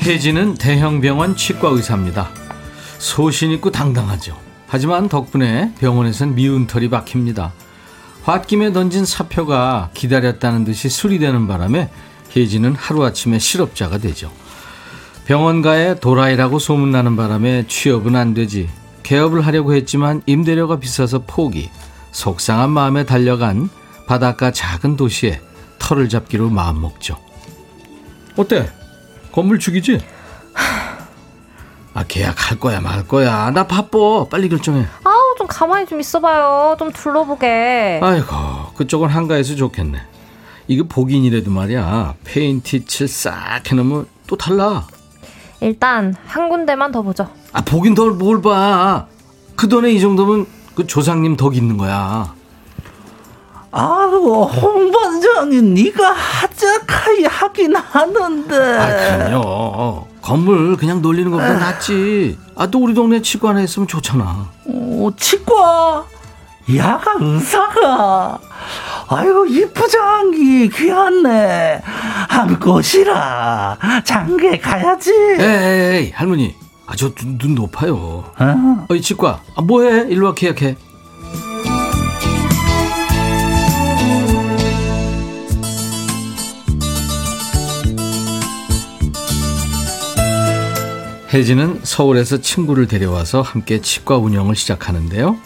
혜진은 0.00 0.54
대형 0.54 1.02
병원 1.02 1.36
치과 1.36 1.68
의사입니다. 1.68 2.30
소신 2.98 3.50
있고 3.50 3.70
당당하죠. 3.70 4.53
하지만 4.74 5.08
덕분에 5.08 5.72
병원에선 5.78 6.34
미운 6.34 6.66
털이 6.66 6.90
박힙니다. 6.90 7.52
홧김에 8.26 8.72
던진 8.72 9.04
사표가 9.04 9.90
기다렸다는 9.94 10.64
듯이 10.64 10.88
수리되는 10.88 11.46
바람에 11.46 11.90
혜진은 12.34 12.74
하루아침에 12.74 13.38
실업자가 13.38 13.98
되죠. 13.98 14.32
병원가에 15.26 16.00
도라이라고 16.00 16.58
소문나는 16.58 17.14
바람에 17.14 17.68
취업은 17.68 18.16
안 18.16 18.34
되지. 18.34 18.68
개업을 19.04 19.46
하려고 19.46 19.74
했지만 19.74 20.22
임대료가 20.26 20.80
비싸서 20.80 21.22
포기. 21.24 21.70
속상한 22.10 22.70
마음에 22.70 23.06
달려간 23.06 23.70
바닷가 24.08 24.50
작은 24.50 24.96
도시에 24.96 25.40
털을 25.78 26.08
잡기로 26.08 26.50
마음먹죠. 26.50 27.16
어때? 28.34 28.68
건물 29.30 29.60
죽이지? 29.60 30.00
아 31.94 32.02
계약할 32.06 32.58
거야 32.58 32.80
말 32.80 33.06
거야. 33.06 33.50
나 33.52 33.66
바빠. 33.66 34.26
빨리 34.28 34.48
결정해. 34.48 34.84
아우 35.04 35.34
좀 35.38 35.46
가만히 35.46 35.86
좀 35.86 36.00
있어봐요. 36.00 36.76
좀 36.78 36.90
둘러보게. 36.92 38.00
아이고 38.02 38.26
그쪽은 38.76 39.08
한가해서 39.08 39.54
좋겠네. 39.54 40.00
이거 40.66 40.84
복인이라도 40.88 41.50
말이야. 41.50 42.14
페인트 42.24 42.84
칠싹 42.86 43.70
해놓으면 43.70 44.06
또 44.26 44.36
달라. 44.36 44.86
일단 45.60 46.14
한 46.26 46.48
군데만 46.48 46.90
더 46.90 47.02
보죠. 47.02 47.28
아 47.52 47.60
보긴 47.62 47.94
덜 47.94 48.10
뭘 48.10 48.42
봐. 48.42 49.06
그 49.54 49.68
돈에 49.68 49.92
이 49.92 50.00
정도면 50.00 50.46
그 50.74 50.86
조상님 50.88 51.36
덕 51.36 51.56
있는 51.56 51.76
거야. 51.76 52.34
아우 53.70 54.44
홍 54.44 54.90
반장이 54.90 55.62
네가 55.62 56.10
하자카이 56.12 57.24
하긴 57.24 57.76
하는데. 57.76 58.56
아 58.56 59.18
그럼요 59.28 60.06
건물 60.34 60.76
그냥 60.78 61.02
놀리는 61.02 61.30
것보다 61.30 61.52
낫지. 61.58 62.38
아 62.56 62.66
또 62.68 62.78
우리 62.82 62.94
동네 62.94 63.20
치과 63.20 63.50
하나 63.50 63.60
있으면 63.60 63.86
좋잖아. 63.86 64.48
어, 64.66 65.10
치과? 65.18 66.06
야가 66.74 67.16
의사가. 67.20 68.38
아이고 69.08 69.44
이쁘장기 69.44 70.70
귀하네. 70.70 71.82
한곳이라. 72.28 73.76
장계 74.04 74.58
가야지. 74.58 75.12
에이 75.38 76.12
할머니. 76.14 76.54
아 76.86 76.94
저 76.96 77.10
눈 77.14 77.54
높아요. 77.54 78.24
어? 78.38 78.86
어이 78.88 79.00
치과. 79.02 79.40
아 79.56 79.60
뭐해? 79.62 80.06
일로 80.08 80.26
와 80.28 80.34
계약해 80.34 80.76
혜진은 91.34 91.80
서울에서 91.82 92.36
친구를 92.36 92.86
데려와서 92.86 93.42
함께 93.42 93.80
치과 93.80 94.18
운영을 94.18 94.54
시작하는데요. 94.54 95.36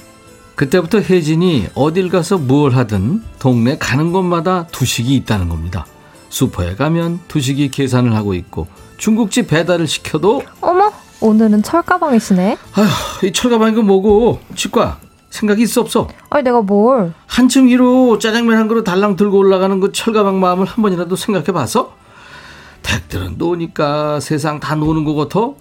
그때부터 0.55 0.99
혜진이 0.99 1.69
어딜 1.75 2.11
가서 2.11 2.37
뭘 2.37 2.73
하든 2.77 3.23
동네 3.39 3.79
가는 3.79 4.13
곳마다 4.13 4.67
두식이 4.67 5.15
있다는 5.15 5.49
겁니다. 5.49 5.87
슈퍼에 6.29 6.75
가면 6.75 7.21
두식이 7.29 7.71
계산을 7.71 8.15
하고 8.15 8.35
있고 8.35 8.67
중국집 8.99 9.49
배달을 9.49 9.87
시켜도 9.87 10.43
어머 10.61 10.93
오늘은 11.23 11.63
철가방이시네. 11.63 12.59
아휴 12.75 13.27
이 13.27 13.33
철가방 13.33 13.73
이거 13.73 13.81
뭐고? 13.81 14.41
치과 14.55 14.99
생각이 15.31 15.63
있어 15.63 15.81
없어? 15.81 16.07
아니 16.29 16.45
내가 16.45 16.61
뭘? 16.61 17.15
한층 17.27 17.67
위로 17.67 18.19
짜장면 18.19 18.59
한 18.59 18.69
그릇 18.69 18.85
달랑 18.85 19.17
들고 19.17 19.39
올라가는 19.39 19.81
그 19.81 19.93
철가방 19.93 20.39
마음을 20.39 20.67
한 20.67 20.83
번이라도 20.83 21.17
생각해 21.17 21.47
봐서? 21.47 21.97
댁들은 22.83 23.37
노니까 23.39 24.21
세상 24.21 24.61
다 24.61 24.75
노는 24.75 25.05
거 25.05 25.15
같아 25.15 25.55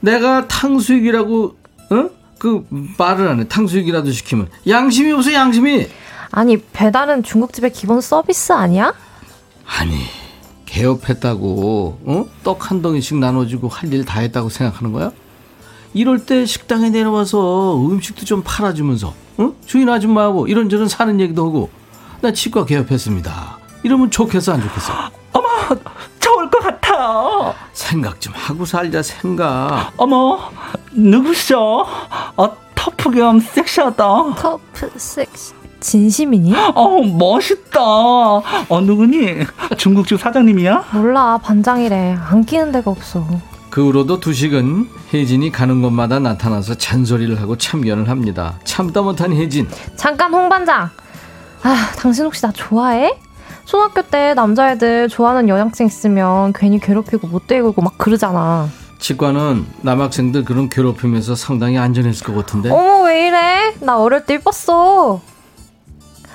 내가 0.00 0.48
탕수육이라고 0.48 1.56
어? 1.90 2.10
그 2.38 2.66
말을 2.98 3.28
안 3.28 3.40
해. 3.40 3.48
탕수육이라도 3.48 4.10
시키면 4.12 4.48
양심이 4.68 5.12
없어 5.12 5.32
양심이. 5.32 5.86
아니 6.32 6.56
배달은 6.58 7.22
중국집의 7.22 7.72
기본 7.72 8.00
서비스 8.00 8.52
아니야? 8.52 8.94
아니 9.66 9.96
개업했다고 10.66 12.00
어? 12.04 12.26
떡 12.44 12.70
한 12.70 12.80
덩이씩 12.82 13.18
나눠주고 13.18 13.68
할 13.68 13.92
일 13.92 14.04
다 14.04 14.20
했다고 14.20 14.48
생각하는 14.48 14.92
거야? 14.92 15.10
이럴 15.92 16.24
때 16.24 16.46
식당에 16.46 16.90
내려와서 16.90 17.76
음식도 17.84 18.24
좀 18.24 18.42
팔아주면서 18.44 19.12
어? 19.38 19.52
주인 19.66 19.88
아줌마하고 19.88 20.46
이런저런 20.46 20.88
사는 20.88 21.18
얘기도 21.20 21.44
하고 21.46 21.68
나 22.20 22.32
치과 22.32 22.64
개업했습니다. 22.64 23.58
이러면 23.82 24.10
좋겠어 24.10 24.52
안 24.52 24.62
좋겠어? 24.62 24.92
어머 25.32 25.46
생각 27.80 28.20
좀 28.20 28.32
하고 28.36 28.64
살자 28.66 29.02
생각. 29.02 29.90
어머 29.96 30.38
누구셔? 30.92 31.86
어, 32.36 32.56
터프 32.74 33.10
겸 33.12 33.40
섹시하다. 33.40 34.34
터프 34.36 34.90
섹시. 34.96 35.54
진심이니? 35.80 36.54
어, 36.74 37.00
멋있다. 37.02 37.80
어, 37.82 38.80
누구니? 38.82 39.46
중국집 39.78 40.20
사장님이야? 40.20 40.88
몰라, 40.92 41.38
반장이래. 41.42 42.18
안 42.20 42.44
끼는 42.44 42.70
데가 42.70 42.90
없어. 42.90 43.26
그 43.70 43.86
후로도 43.86 44.20
두식은 44.20 44.90
혜진이 45.14 45.50
가는 45.50 45.80
곳마다 45.80 46.18
나타나서 46.18 46.74
잔소리를 46.74 47.40
하고 47.40 47.56
참견을 47.56 48.10
합니다. 48.10 48.58
참다 48.64 49.00
못한 49.00 49.32
혜진. 49.32 49.66
잠깐, 49.96 50.34
홍반장! 50.34 50.90
아, 51.62 51.90
당신 51.96 52.26
혹시 52.26 52.42
나 52.42 52.52
좋아해? 52.52 53.18
초등학교 53.64 54.02
때 54.02 54.34
남자애들 54.34 55.08
좋아하는 55.08 55.48
여장생 55.48 55.86
있으면 55.86 56.52
괜히 56.52 56.78
괴롭히고 56.78 57.28
못되게 57.28 57.62
굴고 57.62 57.82
막 57.82 57.98
그러잖아. 57.98 58.68
치과는 58.98 59.64
남학생들 59.82 60.44
그런 60.44 60.68
괴롭힘에서 60.68 61.34
상당히 61.34 61.78
안전했을 61.78 62.26
것 62.26 62.34
같은데. 62.34 62.70
어머, 62.70 63.04
왜 63.04 63.28
이래? 63.28 63.74
나 63.80 63.98
어릴 63.98 64.24
때 64.26 64.34
이뻤어. 64.34 65.20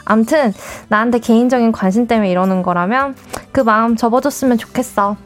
암튼, 0.06 0.54
나한테 0.88 1.20
개인적인 1.20 1.72
관심 1.72 2.08
때문에 2.08 2.30
이러는 2.30 2.64
거라면 2.64 3.16
그 3.52 3.60
마음 3.62 3.96
접어줬으면 3.96 4.58
좋겠어. 4.58 5.18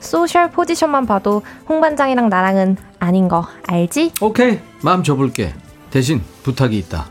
소셜 0.00 0.50
포지션만 0.50 1.06
봐도 1.06 1.42
홍 1.68 1.80
반장이랑 1.80 2.28
나랑은 2.28 2.76
아닌 2.98 3.28
거 3.28 3.46
알지? 3.66 4.12
오케이 4.20 4.58
마음 4.82 5.02
줘볼게 5.02 5.54
대신 5.90 6.22
부탁이 6.42 6.78
있다 6.78 7.06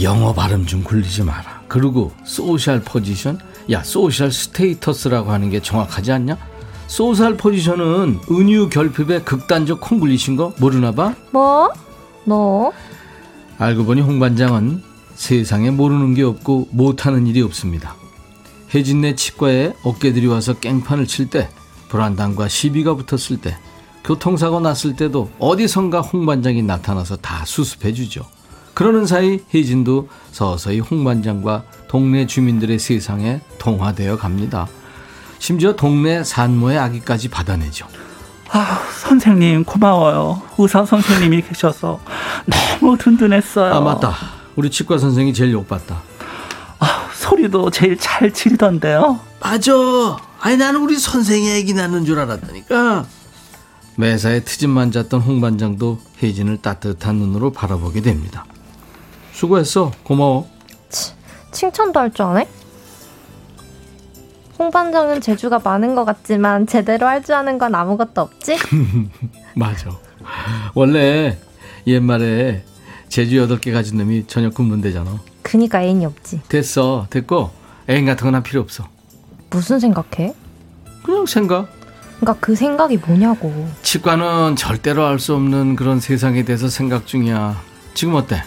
영어 0.00 0.32
발음 0.32 0.66
좀 0.66 0.84
굴리지 0.84 1.24
마라 1.24 1.53
그리고 1.74 2.12
social 2.22 2.80
position 2.82 3.36
야 3.72 3.82
social 3.82 4.30
status라고 4.30 5.32
하는 5.32 5.50
게 5.50 5.58
정확하지 5.58 6.12
않냐 6.12 6.38
social 6.86 7.36
position은 7.36 8.20
은유 8.30 8.68
결핍의 8.68 9.24
극단적 9.24 9.80
콩글리시인 9.80 10.36
거 10.36 10.52
모르나 10.60 10.92
봐 10.92 11.16
뭐? 11.32 11.72
너? 12.26 12.72
알고 13.58 13.86
보니 13.86 14.02
홍 14.02 14.20
반장은 14.20 14.84
세상에 15.16 15.72
모르는 15.72 16.14
게 16.14 16.22
없고 16.22 16.68
못하는 16.70 17.26
일이 17.26 17.42
없습니다 17.42 17.96
혜진네 18.72 19.16
치과에 19.16 19.74
어깨들이 19.82 20.28
와서 20.28 20.54
깽판을 20.54 21.08
칠 21.08 21.28
때 21.28 21.48
불안당과 21.88 22.46
시비가 22.48 22.94
붙었을 22.94 23.40
때, 23.40 23.56
교통사고 24.04 24.58
났을 24.58 24.96
때도 24.96 25.30
어디선가 25.38 26.02
홍 26.02 26.26
반장이 26.26 26.60
나타나서 26.62 27.16
다 27.18 27.44
수습해주죠. 27.44 28.26
그러는 28.74 29.06
사이 29.06 29.40
혜진도 29.54 30.08
서서히 30.32 30.80
홍반장과 30.80 31.62
동네 31.88 32.26
주민들의 32.26 32.78
세상에 32.78 33.40
동화되어 33.58 34.16
갑니다. 34.16 34.66
심지어 35.38 35.76
동네 35.76 36.24
산모의 36.24 36.78
아기까지 36.78 37.28
받아내죠. 37.28 37.86
아, 38.50 38.80
선생님 39.02 39.64
고마워요. 39.64 40.42
의사 40.58 40.84
선생님이 40.84 41.42
계셔서 41.42 42.00
너무 42.80 42.96
든든했어요. 42.98 43.74
아 43.74 43.80
맞다. 43.80 44.14
우리 44.56 44.70
치과 44.70 44.98
선생이 44.98 45.32
제일 45.34 45.52
욕받다. 45.52 46.02
아, 46.78 47.08
소리도 47.14 47.70
제일 47.70 47.96
잘 47.96 48.32
지르던데요. 48.32 49.20
맞아. 49.40 49.72
아니 50.40 50.56
나는 50.56 50.80
우리 50.80 50.98
선생이 50.98 51.48
얘기 51.48 51.74
나는 51.74 52.04
줄 52.04 52.18
알았다니까. 52.18 53.04
매사에 53.96 54.40
트집만 54.40 54.90
잤던 54.92 55.20
홍 55.20 55.40
반장도 55.40 56.00
혜진을 56.22 56.58
따뜻한 56.58 57.16
눈으로 57.16 57.52
바라보게 57.52 58.00
됩니다. 58.00 58.44
수고했어. 59.34 59.90
고마워. 60.04 60.48
치, 60.88 61.12
칭찬도 61.50 61.98
할 62.00 62.10
줄 62.12 62.24
아네? 62.24 62.48
홍 64.58 64.70
반장은 64.70 65.20
재주가 65.20 65.58
많은 65.58 65.94
것 65.96 66.04
같지만 66.04 66.66
제대로 66.66 67.06
할 67.08 67.22
줄 67.22 67.34
아는 67.34 67.58
건 67.58 67.74
아무것도 67.74 68.20
없지? 68.20 68.56
맞아. 69.56 69.90
원래 70.74 71.36
옛말에 71.86 72.64
재주 73.08 73.36
여덟 73.38 73.60
개 73.60 73.72
가진 73.72 73.98
놈이 73.98 74.26
저녁 74.26 74.54
굶는 74.54 74.80
데잖아. 74.80 75.18
그니까 75.42 75.82
애인이 75.82 76.06
없지. 76.06 76.40
됐어. 76.48 77.06
됐고 77.10 77.50
애인 77.90 78.06
같은 78.06 78.24
건 78.24 78.34
한 78.34 78.42
필요 78.42 78.60
없어. 78.60 78.88
무슨 79.50 79.78
생각해? 79.80 80.34
그냥 81.04 81.26
생각. 81.26 81.68
그러니까 82.20 82.40
그 82.40 82.54
생각이 82.56 82.96
뭐냐고. 82.98 83.68
치과는 83.82 84.56
절대로 84.56 85.04
알 85.04 85.18
수 85.18 85.34
없는 85.34 85.76
그런 85.76 86.00
세상에 86.00 86.44
대해서 86.44 86.68
생각 86.68 87.06
중이야. 87.06 87.60
지금 87.92 88.14
어때? 88.14 88.42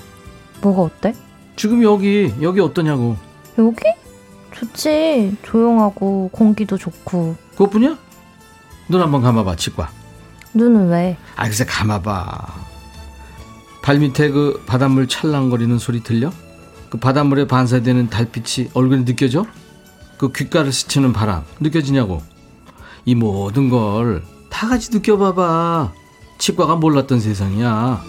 뭐가 0.61 0.81
어때? 0.83 1.13
지금 1.55 1.83
여기 1.83 2.33
여기 2.41 2.59
어떠냐고. 2.59 3.17
여기? 3.57 3.81
좋지. 4.53 5.37
조용하고 5.43 6.29
공기도 6.31 6.77
좋고. 6.77 7.35
그것뿐이야? 7.51 7.97
눈 8.89 9.01
한번 9.01 9.21
감아봐 9.21 9.55
치과. 9.55 9.89
눈은 10.53 10.89
왜? 10.89 11.17
아 11.35 11.45
글쎄 11.45 11.65
감아봐. 11.65 12.67
발 13.83 13.99
밑에 13.99 14.29
그 14.29 14.61
바닷물 14.65 15.07
찰랑거리는 15.07 15.77
소리 15.79 16.01
들려? 16.03 16.31
그 16.89 16.97
바닷물에 16.97 17.47
반사되는 17.47 18.09
달빛이 18.09 18.69
얼굴에 18.73 19.05
느껴져? 19.05 19.45
그 20.17 20.31
귓가를 20.31 20.71
스치는 20.71 21.13
바람 21.13 21.43
느껴지냐고 21.59 22.21
이 23.05 23.13
모든 23.15 23.69
걸 23.69 24.23
다 24.49 24.67
같이 24.67 24.89
느껴봐봐 24.91 25.91
치과가 26.39 26.75
몰랐던 26.77 27.19
세상이야 27.19 28.01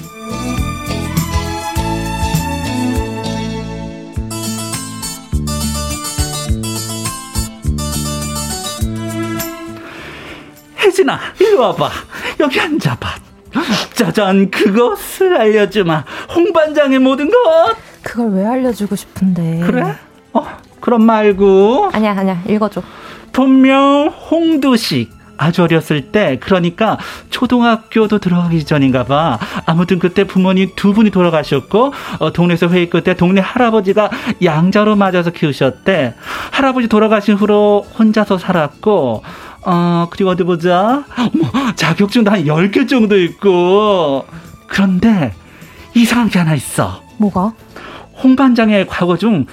혜진아 10.89 11.19
이리 11.39 11.55
와봐. 11.55 11.91
여기 12.41 12.59
앉아봐. 12.61 13.09
짜잔 13.95 14.51
그것을 14.51 15.37
알려주마. 15.37 16.05
홍반장의 16.35 16.99
모든 16.99 17.31
것. 17.31 17.37
그걸 18.03 18.31
왜 18.33 18.47
알려주고 18.47 18.97
싶은데? 18.97 19.61
그래? 19.67 19.95
어 20.33 20.47
그럼 20.81 21.05
말고. 21.05 21.91
아니야 21.93 22.13
아니야. 22.17 22.43
읽어줘. 22.49 22.83
분명 23.33 24.09
홍두식. 24.31 25.19
아주 25.41 25.63
어렸을 25.63 26.11
때 26.11 26.37
그러니까 26.41 26.99
초등학교도 27.31 28.19
들어가기 28.19 28.65
전인가 28.65 29.05
봐. 29.05 29.39
아무튼 29.67 30.01
그때 30.01 30.25
부모님 30.25 30.71
두 30.75 30.93
분이 30.93 31.11
돌아가셨고 31.11 31.93
어, 32.19 32.33
동네에서 32.33 32.67
회의 32.71 32.91
끝에 32.91 33.15
동네 33.15 33.41
할아버지가 33.41 34.11
양자로 34.43 34.97
맞아서 34.97 35.31
키우셨대. 35.31 36.15
할아버지 36.51 36.89
돌아가신 36.89 37.35
후로 37.37 37.87
혼자서 37.97 38.39
살았고 38.39 39.23
어 39.71 40.07
그리고 40.11 40.31
어디 40.31 40.45
보자 40.45 41.05
어머 41.19 41.75
자격증도 41.75 42.31
한 42.31 42.45
10개 42.45 42.89
정도 42.89 43.19
있고 43.21 44.25
그런데 44.67 45.35
이상한 45.95 46.31
게 46.31 46.39
하나 46.39 46.55
있어 46.55 47.03
뭐가? 47.19 47.53
홍 48.23 48.35
반장의 48.35 48.87
과거 48.87 49.19
중 49.19 49.45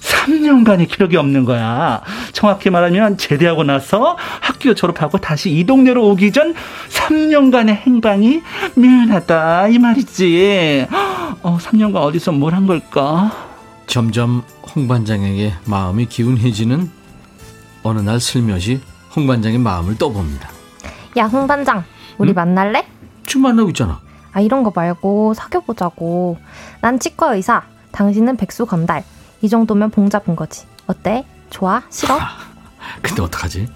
3년간의 0.00 0.86
기록이 0.88 1.16
없는 1.16 1.46
거야. 1.46 2.02
정확히 2.32 2.68
말하면 2.68 3.16
제대하고 3.16 3.64
나서 3.64 4.18
학교 4.40 4.74
졸업하고 4.74 5.16
다시 5.16 5.50
이 5.50 5.64
동네로 5.64 6.06
오기 6.10 6.30
전 6.32 6.54
3년간의 6.90 7.70
행방이 7.86 8.42
미안하다 8.76 9.68
이 9.68 9.78
말이지. 9.78 10.86
어, 11.42 11.58
3년간 11.58 11.96
어디서 11.96 12.32
뭘 12.32 12.52
한 12.54 12.66
걸까? 12.66 13.32
점점 13.86 14.42
홍반장에게 14.76 15.54
마음이 15.64 16.06
기운해지는 16.06 16.90
어느 17.82 18.00
날 18.00 18.20
슬며시 18.20 18.80
홍 19.16 19.26
반장의 19.26 19.58
마음을 19.58 19.96
떠봅니다 19.96 20.48
야 21.16 21.26
홍 21.26 21.46
반장 21.46 21.84
우리 22.18 22.30
응? 22.30 22.34
만날래? 22.34 22.86
지금 23.26 23.42
만나고 23.42 23.70
있잖아 23.70 24.00
아 24.32 24.40
이런 24.40 24.62
거 24.64 24.72
말고 24.74 25.34
사귀어보자고 25.34 26.38
난 26.80 26.98
치과 26.98 27.34
의사 27.34 27.62
당신은 27.92 28.36
백수 28.36 28.66
건달 28.66 29.04
이 29.40 29.48
정도면 29.48 29.90
봉 29.90 30.10
잡은 30.10 30.34
거지 30.36 30.66
어때? 30.86 31.24
좋아? 31.50 31.82
싫어? 31.90 32.18
근데 33.02 33.22
어떡하지? 33.22 33.68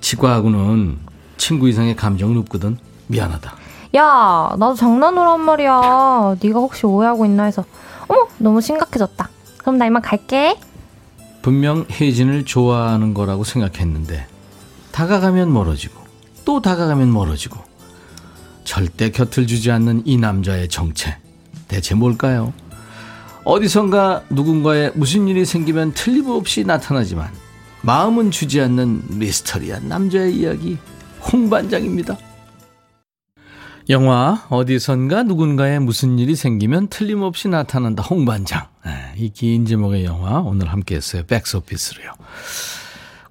치과하고는 0.00 0.98
친구 1.36 1.68
이상의 1.68 1.94
감정은 1.96 2.36
없거든 2.38 2.76
미안하다 3.06 3.52
야 3.96 4.50
나도 4.58 4.74
장난으로 4.74 5.30
한 5.30 5.40
말이야 5.40 6.36
네가 6.42 6.58
혹시 6.58 6.86
오해하고 6.86 7.24
있나 7.26 7.44
해서 7.44 7.64
어머 8.08 8.26
너무 8.38 8.60
심각해졌다 8.60 9.28
그럼 9.58 9.78
나 9.78 9.86
이만 9.86 10.02
갈게 10.02 10.58
분명 11.42 11.86
혜진을 11.90 12.44
좋아하는 12.44 13.14
거라고 13.14 13.44
생각했는데 13.44 14.26
다가가면 14.92 15.52
멀어지고 15.52 16.00
또 16.44 16.60
다가가면 16.60 17.12
멀어지고 17.12 17.58
절대 18.64 19.10
곁을 19.10 19.46
주지 19.46 19.70
않는 19.70 20.02
이 20.04 20.16
남자의 20.16 20.68
정체 20.68 21.16
대체 21.68 21.94
뭘까요? 21.94 22.52
어디선가 23.44 24.24
누군가에 24.30 24.90
무슨 24.94 25.26
일이 25.26 25.44
생기면 25.44 25.92
틀림없이 25.94 26.64
나타나지만 26.64 27.30
마음은 27.82 28.30
주지 28.30 28.60
않는 28.60 29.18
미스터리한 29.18 29.88
남자의 29.88 30.36
이야기 30.36 30.78
홍반장입니다. 31.32 32.16
영화 33.88 34.46
어디선가 34.48 35.24
누군가에 35.24 35.80
무슨 35.80 36.18
일이 36.18 36.36
생기면 36.36 36.88
틀림없이 36.88 37.48
나타난다 37.48 38.02
홍반장 38.04 38.68
네, 38.84 38.92
이긴 39.16 39.66
제목의 39.66 40.04
영화 40.04 40.38
오늘 40.38 40.68
함께 40.68 40.94
했어요 40.94 41.24
백스오피스로요 41.26 42.12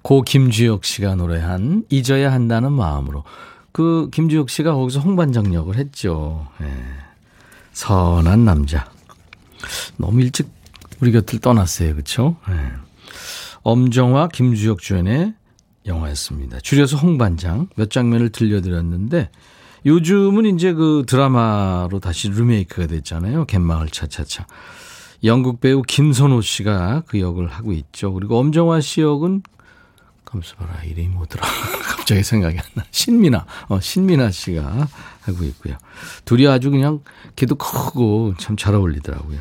고 0.02 0.22
김주혁 0.22 0.84
씨가 0.84 1.14
노래한 1.14 1.84
잊어야 1.88 2.32
한다는 2.32 2.72
마음으로 2.72 3.24
그 3.72 4.08
김주혁 4.12 4.50
씨가 4.50 4.74
거기서 4.74 5.00
홍반장 5.00 5.54
역을 5.54 5.76
했죠. 5.76 6.46
예. 6.60 6.66
선한 7.72 8.44
남자. 8.44 8.90
너무 9.96 10.20
일찍 10.20 10.48
우리 11.00 11.12
곁을 11.12 11.38
떠났어요. 11.38 11.92
그렇죠? 11.92 12.36
예. 12.50 12.72
엄정화, 13.62 14.28
김주혁 14.28 14.80
주연의 14.80 15.34
영화였습니다. 15.86 16.60
줄여서 16.60 16.96
홍반장 16.96 17.68
몇 17.76 17.90
장면을 17.90 18.30
들려드렸는데 18.30 19.30
요즘은 19.84 20.46
이제 20.54 20.72
그 20.72 21.04
드라마로 21.06 21.98
다시 22.00 22.28
리메이크가 22.28 22.86
됐잖아요. 22.86 23.46
갯마을 23.46 23.88
차차차. 23.88 24.46
영국 25.24 25.60
배우 25.60 25.82
김선호 25.82 26.40
씨가 26.40 27.02
그 27.06 27.20
역을 27.20 27.48
하고 27.48 27.72
있죠. 27.72 28.12
그리고 28.12 28.38
엄정화 28.38 28.80
씨 28.80 29.00
역은 29.00 29.42
감수 30.32 30.56
봐라 30.56 30.82
이름이 30.82 31.08
뭐더라 31.08 31.46
갑자기 31.84 32.22
생각이 32.22 32.58
안 32.58 32.64
나. 32.74 32.84
신민아, 32.90 33.44
어 33.68 33.80
신민아 33.80 34.30
씨가 34.30 34.88
하고 35.22 35.44
있고요. 35.44 35.76
둘이 36.24 36.48
아주 36.48 36.70
그냥 36.70 37.00
걔도 37.36 37.54
크고 37.56 38.34
참 38.38 38.56
잘 38.56 38.74
어울리더라고요. 38.74 39.40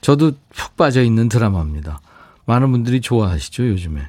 저도 0.00 0.32
푹 0.54 0.76
빠져 0.76 1.02
있는 1.02 1.28
드라마입니다. 1.28 2.00
많은 2.44 2.70
분들이 2.70 3.00
좋아하시죠 3.00 3.66
요즘에. 3.68 4.08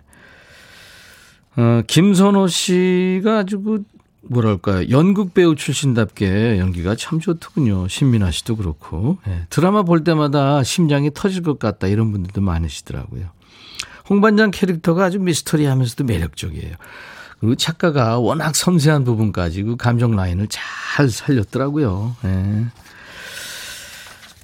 어, 1.56 1.82
김선호 1.88 2.48
씨가 2.48 3.40
아주 3.40 3.62
그 3.62 3.84
뭐랄까요 4.22 4.90
연극 4.90 5.34
배우 5.34 5.56
출신답게 5.56 6.60
연기가 6.60 6.96
참 6.96 7.20
좋더군요. 7.20 7.88
신민아 7.88 8.30
씨도 8.32 8.58
그렇고 8.58 9.18
예, 9.28 9.46
드라마 9.50 9.82
볼 9.84 10.04
때마다 10.04 10.62
심장이 10.64 11.10
터질 11.14 11.42
것 11.42 11.58
같다 11.58 11.88
이런 11.88 12.12
분들도 12.12 12.42
많으시더라고요. 12.42 13.30
홍반장 14.10 14.52
캐릭터가 14.52 15.06
아주 15.06 15.20
미스터리하면서도 15.20 16.04
매력적이에요. 16.04 16.76
그리고 17.40 17.56
작가가 17.56 18.20
워낙 18.20 18.56
섬세한 18.56 19.04
부분까지 19.04 19.64
그 19.64 19.76
감정 19.76 20.16
라인을 20.16 20.48
잘 20.50 21.10
살렸더라고요. 21.10 22.16
예. 22.26 22.66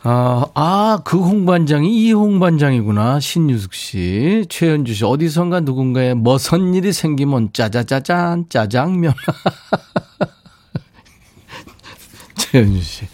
아, 0.05 0.45
아, 0.53 0.99
그 1.05 1.17
홍반장이 1.17 2.03
이 2.03 2.11
홍반장이구나. 2.11 3.21
신유숙 3.21 3.73
씨, 3.73 4.45
최현주 4.49 4.93
씨. 4.93 5.05
어디선가 5.05 5.61
누군가에 5.61 6.13
머선 6.13 6.73
일이 6.73 6.91
생기면 6.91 7.51
짜자자잔, 7.53 8.47
짜장면. 8.49 9.13
최현주 12.35 12.83
씨. 12.83 13.07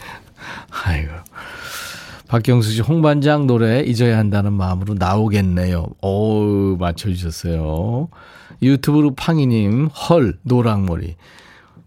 박경수 2.29 2.69
씨, 2.69 2.81
홍반장 2.81 3.47
노래 3.47 3.81
잊어야 3.81 4.19
한다는 4.19 4.53
마음으로 4.53 4.93
나오겠네요. 4.93 5.87
오 6.03 6.77
맞춰주셨어요. 6.77 8.07
유튜브로 8.61 9.15
팡이님, 9.15 9.87
헐, 9.87 10.37
노랑머리. 10.43 11.15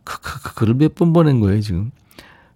크크크, 0.03 0.55
글을 0.57 0.74
몇번 0.74 1.12
보낸 1.12 1.38
거예요, 1.38 1.61
지금. 1.61 1.93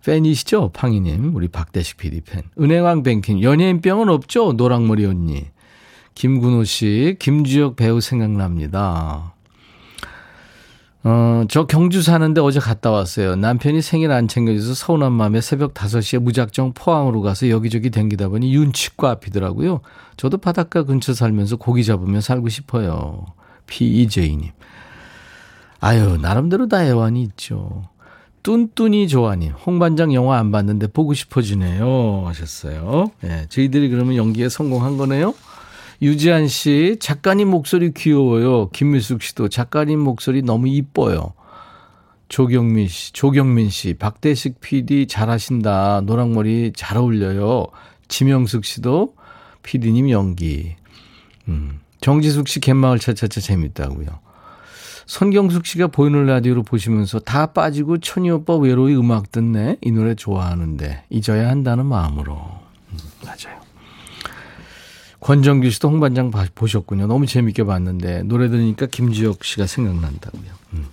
팬이시죠? 0.04 0.70
팡이님. 0.74 1.36
우리 1.36 1.46
박대식 1.46 1.96
PD 1.96 2.22
팬. 2.22 2.42
은행왕 2.60 3.04
뱅킹. 3.04 3.42
연예인병은 3.42 4.08
없죠? 4.08 4.54
노랑머리 4.54 5.06
언니. 5.06 5.44
김군호 6.16 6.64
씨. 6.64 7.14
김주혁 7.20 7.76
배우 7.76 8.00
생각납니다. 8.00 9.35
어, 11.08 11.44
저 11.48 11.66
경주 11.68 12.02
사는데 12.02 12.40
어제 12.40 12.58
갔다 12.58 12.90
왔어요. 12.90 13.36
남편이 13.36 13.80
생일 13.80 14.10
안 14.10 14.26
챙겨줘서 14.26 14.74
서운한 14.74 15.12
마음에 15.12 15.40
새벽 15.40 15.72
5시에 15.72 16.18
무작정 16.18 16.72
포항으로 16.74 17.20
가서 17.22 17.48
여기저기 17.48 17.90
댕기다 17.90 18.28
보니 18.28 18.52
윤치과 18.52 19.10
앞이더라고요. 19.12 19.82
저도 20.16 20.38
바닷가 20.38 20.82
근처 20.82 21.14
살면서 21.14 21.58
고기 21.58 21.84
잡으며 21.84 22.20
살고 22.20 22.48
싶어요. 22.48 23.24
PEJ님. 23.66 24.50
아유, 25.78 26.18
나름대로 26.20 26.66
다 26.66 26.84
애환이 26.84 27.22
있죠. 27.22 27.84
뚠뚠이 28.42 29.06
좋아님, 29.06 29.52
홍반장 29.52 30.12
영화 30.12 30.38
안 30.38 30.50
봤는데 30.50 30.88
보고 30.88 31.14
싶어지네요. 31.14 32.24
하셨어요. 32.26 33.12
예, 33.22 33.46
저희들이 33.48 33.90
그러면 33.90 34.16
연기에 34.16 34.48
성공한 34.48 34.96
거네요. 34.96 35.34
유지한 36.02 36.46
씨, 36.48 36.96
작가님 37.00 37.48
목소리 37.48 37.92
귀여워요. 37.92 38.68
김미숙 38.70 39.22
씨도 39.22 39.48
작가님 39.48 39.98
목소리 39.98 40.42
너무 40.42 40.68
이뻐요. 40.68 41.32
조경민 42.28 42.88
씨, 42.88 43.12
조경민 43.12 43.70
씨, 43.70 43.94
박대식 43.94 44.60
PD 44.60 45.06
잘하신다. 45.06 46.02
노랑머리 46.04 46.72
잘 46.74 46.98
어울려요. 46.98 47.66
지명숙 48.08 48.64
씨도 48.64 49.14
PD님 49.62 50.10
연기. 50.10 50.76
음, 51.48 51.80
정지숙 52.00 52.48
씨 52.48 52.60
갯마을 52.60 52.98
차차차 52.98 53.40
재밌다고요. 53.40 54.06
손경숙 55.06 55.66
씨가 55.66 55.86
보이는 55.86 56.26
라디오로 56.26 56.64
보시면서 56.64 57.20
다 57.20 57.46
빠지고 57.46 57.98
천희 57.98 58.28
오빠 58.30 58.56
외로이 58.56 58.96
음악 58.96 59.30
듣네. 59.30 59.76
이 59.80 59.92
노래 59.92 60.16
좋아하는데 60.16 61.04
잊어야 61.10 61.48
한다는 61.48 61.86
마음으로. 61.86 62.34
음, 62.34 62.98
맞아요. 63.24 63.55
권정규 65.26 65.68
씨도 65.70 65.88
홍반장 65.88 66.30
보셨군요. 66.54 67.08
너무 67.08 67.26
재밌게 67.26 67.64
봤는데 67.64 68.22
노래 68.22 68.48
들으니까 68.48 68.86
김지혁 68.86 69.42
씨가 69.42 69.66
생각난다고요. 69.66 70.50
음. 70.74 70.86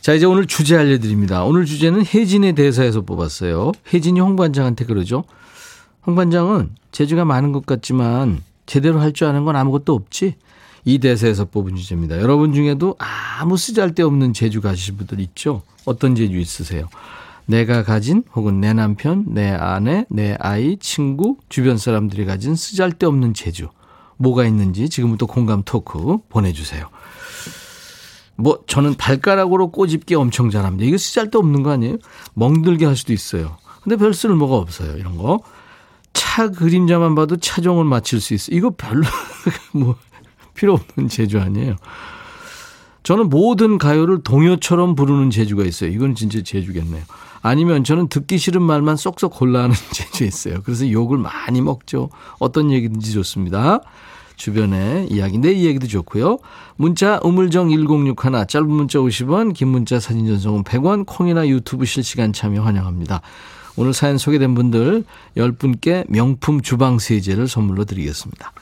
자 0.00 0.12
이제 0.12 0.26
오늘 0.26 0.46
주제 0.48 0.76
알려드립니다. 0.76 1.44
오늘 1.44 1.64
주제는 1.64 2.04
혜진의 2.04 2.54
대사에서 2.56 3.02
뽑았어요. 3.02 3.70
혜진이 3.94 4.18
홍반장한테 4.18 4.86
그러죠. 4.86 5.22
홍반장은 6.04 6.70
재주가 6.90 7.24
많은 7.24 7.52
것 7.52 7.64
같지만 7.64 8.42
제대로 8.66 8.98
할 8.98 9.12
줄 9.12 9.28
아는 9.28 9.44
건 9.44 9.54
아무것도 9.54 9.94
없지. 9.94 10.34
이 10.84 10.98
대사에서 10.98 11.44
뽑은 11.44 11.76
주제입니다. 11.76 12.20
여러분 12.20 12.52
중에도 12.52 12.96
아무 12.98 13.56
쓰잘데없는 13.56 14.32
재주 14.32 14.60
가지신 14.60 14.96
분들 14.96 15.20
있죠? 15.20 15.62
어떤 15.84 16.16
재주 16.16 16.36
있으세요? 16.38 16.88
내가 17.48 17.82
가진 17.82 18.24
혹은 18.36 18.60
내 18.60 18.74
남편, 18.74 19.24
내 19.26 19.50
아내, 19.50 20.04
내 20.10 20.36
아이, 20.38 20.76
친구, 20.76 21.38
주변 21.48 21.78
사람들이 21.78 22.26
가진 22.26 22.54
쓰잘데없는 22.54 23.32
재주. 23.32 23.68
뭐가 24.18 24.44
있는지 24.44 24.90
지금부터 24.90 25.24
공감 25.24 25.62
토크 25.64 26.18
보내주세요. 26.28 26.88
뭐 28.36 28.60
저는 28.66 28.94
발가락으로 28.94 29.70
꼬집기 29.70 30.14
엄청 30.14 30.50
잘합니다. 30.50 30.84
이거 30.84 30.98
쓰잘데없는 30.98 31.62
거 31.62 31.70
아니에요? 31.70 31.96
멍들게 32.34 32.84
할 32.84 32.96
수도 32.96 33.14
있어요. 33.14 33.56
근데 33.82 33.96
별 33.96 34.12
쓸모가 34.12 34.54
없어요. 34.54 34.98
이런 34.98 35.16
거. 35.16 35.40
차 36.12 36.50
그림자만 36.50 37.14
봐도 37.14 37.38
차종을 37.38 37.84
맞출 37.84 38.20
수 38.20 38.34
있어요. 38.34 38.56
이거 38.56 38.70
별로 38.76 39.04
뭐 39.72 39.96
필요 40.52 40.74
없는 40.74 41.08
재주 41.08 41.40
아니에요. 41.40 41.76
저는 43.04 43.30
모든 43.30 43.78
가요를 43.78 44.22
동요처럼 44.22 44.96
부르는 44.96 45.30
재주가 45.30 45.64
있어요. 45.64 45.90
이건 45.90 46.14
진짜 46.14 46.42
재주겠네요. 46.42 47.04
아니면 47.42 47.84
저는 47.84 48.08
듣기 48.08 48.38
싫은 48.38 48.62
말만 48.62 48.96
쏙쏙 48.96 49.32
골라하는 49.32 49.74
재주 49.92 50.24
있어요. 50.24 50.60
그래서 50.64 50.90
욕을 50.90 51.18
많이 51.18 51.60
먹죠. 51.60 52.10
어떤 52.38 52.70
얘기든지 52.70 53.12
좋습니다. 53.12 53.80
주변에 54.36 55.06
이야기, 55.10 55.36
내 55.38 55.52
이야기도 55.52 55.88
좋고요. 55.88 56.38
문자 56.76 57.20
우물정 57.24 57.70
1061 57.70 58.46
짧은 58.46 58.70
문자 58.70 59.00
50원, 59.00 59.52
긴 59.52 59.68
문자 59.68 59.98
사진 59.98 60.26
전송은 60.26 60.62
100원, 60.62 61.04
콩이나 61.06 61.48
유튜브 61.48 61.84
실시간 61.84 62.32
참여 62.32 62.62
환영합니다. 62.62 63.20
오늘 63.76 63.92
사연 63.92 64.16
소개된 64.16 64.54
분들 64.54 65.04
10분께 65.36 66.04
명품 66.08 66.62
주방 66.62 66.98
세제를 66.98 67.48
선물로 67.48 67.84
드리겠습니다. 67.84 68.52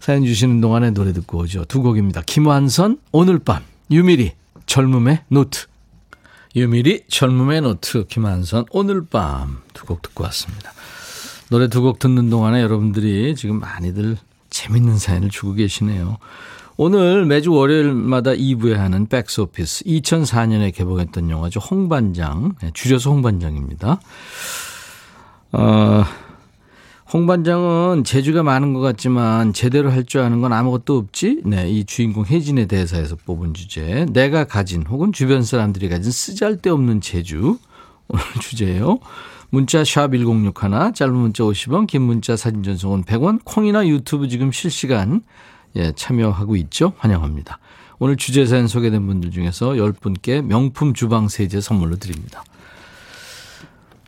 사연 0.00 0.24
주시는 0.24 0.60
동안에 0.60 0.90
노래 0.90 1.12
듣고 1.12 1.38
오죠. 1.38 1.64
두 1.64 1.80
곡입니다. 1.82 2.22
김완선 2.26 2.98
오늘 3.12 3.38
밤 3.38 3.62
유미리 3.90 4.32
젊음의 4.66 5.20
노트 5.28 5.66
유미리 6.56 7.04
젊음의 7.08 7.62
노트 7.62 8.06
김완선 8.06 8.66
오늘 8.70 9.06
밤 9.06 9.62
두 9.74 9.84
곡 9.86 10.02
듣고 10.02 10.24
왔습니다. 10.24 10.72
노래 11.50 11.68
두 11.68 11.82
곡 11.82 11.98
듣는 11.98 12.30
동안에 12.30 12.62
여러분들이 12.62 13.34
지금 13.34 13.60
많이들 13.60 14.16
재밌는 14.50 14.98
사연을 14.98 15.30
주고 15.30 15.54
계시네요. 15.54 16.18
오늘 16.76 17.24
매주 17.26 17.52
월요일마다 17.52 18.32
2부에 18.32 18.74
하는 18.74 19.06
백스오피스 19.06 19.84
2004년에 19.84 20.74
개봉했던 20.74 21.30
영화죠. 21.30 21.60
홍반장 21.60 22.54
네, 22.60 22.70
줄여서 22.72 23.10
홍반장입니다. 23.10 24.00
어, 25.52 26.04
홍 27.14 27.28
반장은 27.28 28.02
재주가 28.02 28.42
많은 28.42 28.72
것 28.72 28.80
같지만 28.80 29.52
제대로 29.52 29.88
할 29.88 30.04
줄 30.04 30.20
아는 30.20 30.40
건 30.40 30.52
아무것도 30.52 30.96
없지? 30.96 31.42
네, 31.44 31.70
이 31.70 31.84
주인공 31.84 32.26
혜진의 32.26 32.66
대사에서 32.66 33.14
뽑은 33.24 33.54
주제. 33.54 34.04
내가 34.10 34.42
가진 34.42 34.84
혹은 34.88 35.12
주변 35.12 35.44
사람들이 35.44 35.88
가진 35.88 36.10
쓰잘데없는 36.10 37.00
재주. 37.00 37.56
오늘 38.08 38.24
주제예요. 38.40 38.98
문자 39.50 39.84
샵 39.84 40.10
1061, 40.12 40.92
짧은 40.92 41.14
문자 41.14 41.44
50원, 41.44 41.86
긴 41.86 42.02
문자 42.02 42.34
사진 42.34 42.64
전송은 42.64 43.04
100원, 43.04 43.42
콩이나 43.44 43.86
유튜브 43.86 44.26
지금 44.26 44.50
실시간 44.50 45.22
예, 45.76 45.92
참여하고 45.92 46.56
있죠. 46.56 46.94
환영합니다. 46.98 47.60
오늘 48.00 48.16
주제 48.16 48.44
사연 48.44 48.66
소개된 48.66 49.06
분들 49.06 49.30
중에서 49.30 49.70
10분께 49.70 50.42
명품 50.44 50.94
주방 50.94 51.28
세제 51.28 51.60
선물로 51.60 51.94
드립니다. 51.94 52.42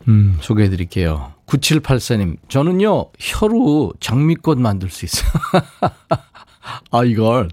음, 0.07 0.37
소개해 0.41 0.69
드릴게요. 0.69 1.33
9784님, 1.47 2.37
저는요, 2.49 3.07
혀로 3.19 3.93
장미꽃 3.99 4.59
만들 4.59 4.89
수 4.89 5.05
있어요. 5.05 5.29
아, 6.91 7.03
이걸, 7.03 7.49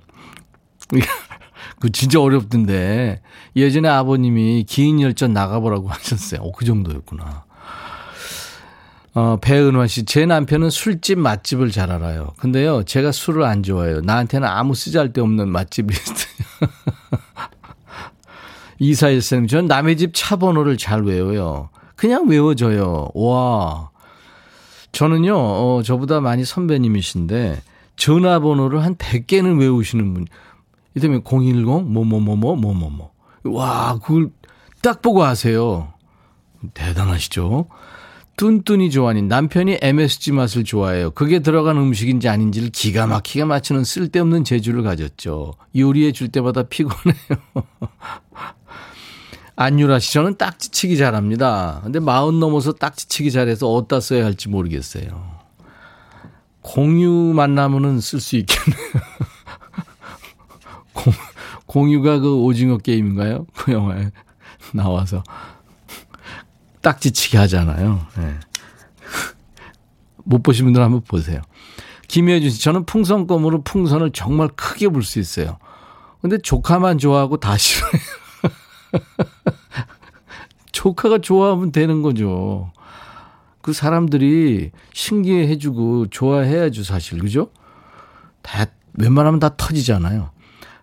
그 1.80 1.90
진짜 1.90 2.20
어렵던데. 2.20 3.20
예전에 3.56 3.88
아버님이 3.88 4.64
긴 4.68 5.00
열전 5.00 5.32
나가보라고 5.32 5.88
하셨어요. 5.90 6.42
오, 6.42 6.52
그 6.52 6.64
정도였구나. 6.64 7.44
어, 9.14 9.38
배은화 9.40 9.86
씨, 9.86 10.04
제 10.04 10.26
남편은 10.26 10.70
술집 10.70 11.18
맛집을 11.20 11.70
잘 11.70 11.90
알아요. 11.92 12.34
근데요, 12.36 12.82
제가 12.84 13.12
술을 13.12 13.44
안 13.44 13.62
좋아해요. 13.62 14.00
나한테는 14.00 14.46
아무 14.48 14.74
쓰잘데없는 14.74 15.48
맛집 15.48 15.86
리스트. 15.86 16.26
이사일쌤, 18.80 19.46
전 19.46 19.66
남의 19.66 19.96
집 19.96 20.12
차 20.14 20.34
번호를 20.36 20.76
잘 20.78 21.02
외워요. 21.02 21.70
그냥 21.96 22.28
외워져요. 22.28 23.10
와. 23.14 23.90
저는요, 24.92 25.34
어, 25.36 25.82
저보다 25.84 26.20
많이 26.20 26.44
선배님이신데, 26.44 27.62
전화번호를 27.96 28.82
한 28.82 28.94
100개는 28.96 29.58
외우시는 29.60 30.14
분. 30.14 30.26
이때면 30.94 31.22
010, 31.24 31.64
뭐, 31.64 31.80
뭐, 31.82 32.04
뭐, 32.04 32.36
뭐, 32.36 32.56
뭐, 32.56 32.74
뭐, 32.74 32.90
뭐. 32.90 33.12
와, 33.44 33.98
그걸 34.02 34.30
딱 34.82 35.02
보고 35.02 35.22
하세요. 35.22 35.92
대단하시죠? 36.72 37.66
뚠뚠이 38.36 38.90
좋아하는 38.90 39.28
남편이 39.28 39.78
MSG 39.80 40.32
맛을 40.32 40.64
좋아해요. 40.64 41.10
그게 41.12 41.38
들어간 41.38 41.76
음식인지 41.76 42.28
아닌지를 42.28 42.70
기가 42.70 43.06
막히게 43.06 43.44
맞추는 43.44 43.84
쓸데없는 43.84 44.44
재주를 44.44 44.82
가졌죠. 44.82 45.54
요리해 45.76 46.12
줄 46.12 46.28
때마다 46.28 46.64
피곤해요. 46.64 47.14
안유라 49.56 50.00
씨, 50.00 50.12
저는 50.12 50.36
딱지치기 50.36 50.96
잘합니다. 50.96 51.80
근데 51.84 52.00
마흔 52.00 52.40
넘어서 52.40 52.72
딱지치기 52.72 53.30
잘해서 53.30 53.70
어디다 53.70 54.00
써야 54.00 54.24
할지 54.24 54.48
모르겠어요. 54.48 55.34
공유 56.60 57.10
만나면은 57.34 58.00
쓸 58.00 58.20
수 58.20 58.36
있겠네요. 58.36 58.82
공, 60.92 61.12
공유가 61.66 62.18
그 62.18 62.34
오징어 62.36 62.78
게임인가요? 62.78 63.46
그 63.54 63.72
영화에 63.72 64.10
나와서. 64.72 65.22
딱지치기 66.80 67.36
하잖아요. 67.36 68.06
네. 68.16 68.34
못 70.24 70.42
보신 70.42 70.64
분들 70.64 70.82
한번 70.82 71.02
보세요. 71.02 71.40
김혜준 72.08 72.50
씨, 72.50 72.62
저는 72.62 72.86
풍선껌으로 72.86 73.62
풍선을 73.62 74.10
정말 74.12 74.48
크게 74.48 74.88
불 74.88 75.04
수 75.04 75.20
있어요. 75.20 75.58
근데 76.20 76.38
조카만 76.38 76.98
좋아하고 76.98 77.36
다 77.38 77.56
싫어요. 77.56 77.92
조카가 80.84 81.22
좋아하면 81.22 81.72
되는 81.72 82.02
거죠. 82.02 82.70
그 83.62 83.72
사람들이 83.72 84.70
신기해 84.92 85.48
해주고 85.48 86.08
좋아해야죠, 86.08 86.84
사실. 86.84 87.20
그죠? 87.20 87.48
다, 88.42 88.66
웬만하면 88.92 89.40
다 89.40 89.56
터지잖아요. 89.56 90.28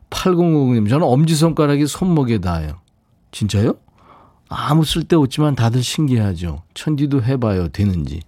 8050님, 0.09 0.89
저는 0.89 1.05
엄지손가락이 1.05 1.85
손목에 1.85 2.39
닿아요. 2.39 2.79
진짜요? 3.29 3.75
아무 4.49 4.85
쓸데 4.85 5.15
없지만 5.15 5.53
다들 5.53 5.83
신기하죠. 5.83 6.63
천디도 6.73 7.21
해봐요. 7.21 7.67
되는지. 7.67 8.21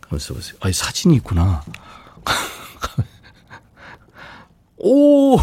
가만있어 0.00 0.34
보세요. 0.34 0.58
아니, 0.62 0.74
사진이 0.74 1.14
있구나. 1.14 1.62
오! 4.78 5.38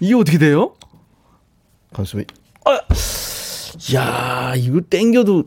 이게 0.00 0.14
어떻게 0.14 0.38
돼요? 0.38 0.74
가만있어 1.92 2.16
봐. 2.16 2.24
아! 2.64 2.78
야, 3.94 4.54
이거 4.56 4.80
땡겨도, 4.80 5.44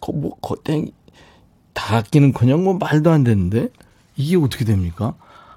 거, 0.00 0.12
뭐, 0.12 0.36
거, 0.40 0.56
땡, 0.56 0.90
닿기는 1.74 2.32
그냥 2.32 2.64
뭐 2.64 2.74
말도 2.74 3.10
안 3.10 3.24
되는데? 3.24 3.68
이게 4.16 4.36
어떻게 4.36 4.64
됩니까? 4.64 5.14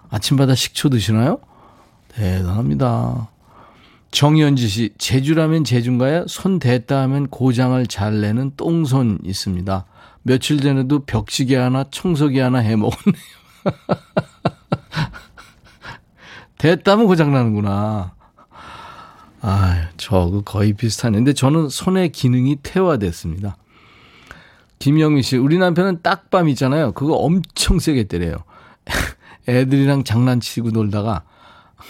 아침마다 0.10 0.54
식초 0.54 0.90
드시나요? 0.90 1.40
대단합니다. 2.10 3.30
정현지 4.12 4.68
씨, 4.68 4.94
제주라면 4.98 5.64
제주인가요? 5.64 6.28
손 6.28 6.60
댔다 6.60 7.02
하면 7.02 7.28
고장을 7.28 7.86
잘 7.88 8.22
내는 8.22 8.52
똥손 8.56 9.20
있습니다. 9.24 9.86
며칠 10.24 10.60
전에도 10.60 11.06
벽시계 11.06 11.56
하나, 11.56 11.86
청소기 11.90 12.40
하나 12.40 12.60
해 12.60 12.76
먹었네요. 12.76 13.24
됐다면 16.60 17.08
고장 17.08 17.34
나는구나. 17.34 18.14
아, 19.42 19.90
저거 19.98 20.42
거의 20.42 20.74
비슷한데 20.74 21.34
저는 21.34 21.70
손의 21.70 22.12
기능이 22.12 22.58
퇴화됐습니다. 22.62 23.58
김영미 24.80 25.24
씨, 25.24 25.38
우리 25.38 25.58
남편은 25.58 26.02
딱밤 26.02 26.50
있잖아요. 26.50 26.92
그거 26.92 27.16
엄청 27.16 27.80
세게 27.80 28.06
때려요. 28.06 28.44
애들이랑 29.48 30.04
장난치고 30.04 30.72
놀다가 30.72 31.24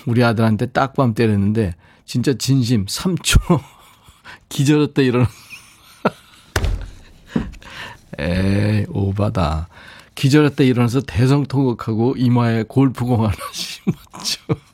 우리 0.06 0.24
아들한테 0.24 0.68
딱밤 0.68 1.14
때렸는데 1.14 1.76
진짜 2.06 2.34
진심 2.34 2.86
3초 2.86 3.62
기절했다 4.49 5.02
이러는 5.02 5.28
에이 8.20 8.86
오바다 8.89 9.70
기절했다 10.16 10.64
일어나서 10.64 11.02
대성통곡하고 11.02 12.16
이마에 12.18 12.64
골프공 12.64 13.24
하나 13.24 13.36
심었죠 13.52 14.71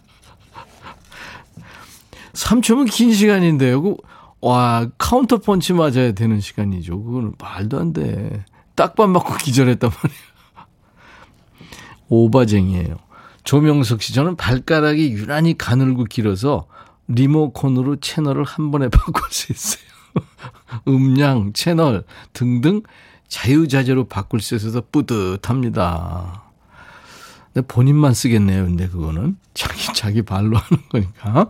3초면 2.37 2.91
긴 2.91 3.13
시간인데요 3.13 3.81
그, 3.81 3.95
와 4.41 4.87
카운터 4.97 5.37
펀치 5.37 5.73
맞아야 5.73 6.11
되는 6.11 6.39
시간이죠 6.39 7.03
그거는 7.03 7.33
말도 7.39 7.79
안 7.79 7.93
돼 7.93 8.45
딱밤 8.75 9.11
맞고 9.11 9.35
기절했단 9.35 9.89
말이에요 9.89 10.67
오바쟁이에요 12.09 13.07
조명석 13.43 14.01
씨 14.01 14.13
저는 14.13 14.35
발가락이 14.35 15.11
유난히 15.13 15.57
가늘고 15.57 16.03
길어서 16.03 16.67
리모컨으로 17.07 17.95
채널을 17.97 18.43
한 18.43 18.71
번에 18.71 18.89
바꿀 18.91 19.23
수 19.31 19.53
있어요. 19.53 19.83
음량, 20.87 21.53
채널 21.53 22.03
등등 22.33 22.81
자유자재로 23.29 24.09
바꿀 24.09 24.41
수 24.41 24.55
있어서 24.55 24.81
뿌듯합니다. 24.91 26.43
본인만 27.69 28.13
쓰겠네요. 28.13 28.65
근데 28.65 28.89
그거는 28.89 29.37
자기 29.53 29.93
자기 29.93 30.21
발로 30.21 30.57
하는 30.57 30.83
거니까. 30.89 31.49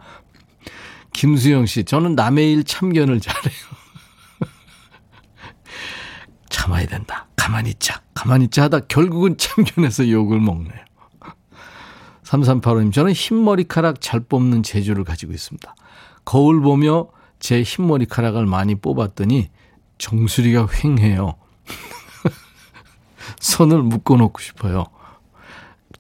김수영 1.17 1.65
씨, 1.65 1.83
저는 1.83 2.13
남의 2.13 2.53
일 2.53 2.63
참견을 2.63 3.19
잘해요. 3.19 3.57
참아야 6.47 6.85
된다. 6.85 7.25
가만히 7.35 7.71
있자. 7.71 8.03
가만히 8.13 8.45
있자 8.45 8.65
하다 8.65 8.81
결국은 8.81 9.35
참견해서 9.35 10.11
욕을 10.11 10.39
먹네요. 10.39 10.79
3385님, 12.21 12.93
저는 12.93 13.13
흰머리카락 13.13 13.99
잘 13.99 14.19
뽑는 14.19 14.61
재주를 14.61 15.03
가지고 15.03 15.33
있습니다. 15.33 15.75
거울 16.23 16.61
보며 16.61 17.07
제 17.39 17.63
흰머리카락을 17.63 18.45
많이 18.45 18.75
뽑았더니 18.75 19.49
정수리가 19.97 20.67
휑해요. 20.67 21.33
손을 23.41 23.81
묶어놓고 23.81 24.39
싶어요. 24.39 24.85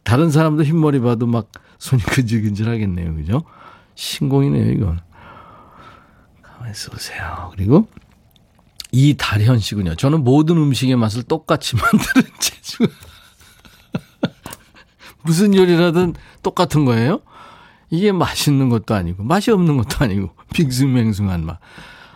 다른 0.03 0.29
사람도 0.29 0.63
흰머리 0.63 0.99
봐도 0.99 1.25
막 1.25 1.49
손이 1.79 2.03
근질근질 2.03 2.69
하겠네요. 2.69 3.15
그죠? 3.15 3.41
신공이네요, 3.95 4.73
이건. 4.73 5.06
있어 6.71 6.91
보세요. 6.91 7.51
그리고 7.55 7.87
이달현 8.91 9.59
씨군요. 9.59 9.95
저는 9.95 10.23
모든 10.23 10.57
음식의 10.57 10.95
맛을 10.95 11.23
똑같이 11.23 11.75
만드는 11.75 12.31
재주가 12.39 12.87
무슨 15.23 15.53
요리라든 15.53 16.15
똑같은 16.41 16.85
거예요? 16.85 17.19
이게 17.89 18.11
맛있는 18.11 18.69
것도 18.69 18.95
아니고, 18.95 19.23
맛이 19.23 19.51
없는 19.51 19.77
것도 19.77 20.03
아니고, 20.03 20.31
빙숭맹숭한 20.53 21.45
맛. 21.45 21.59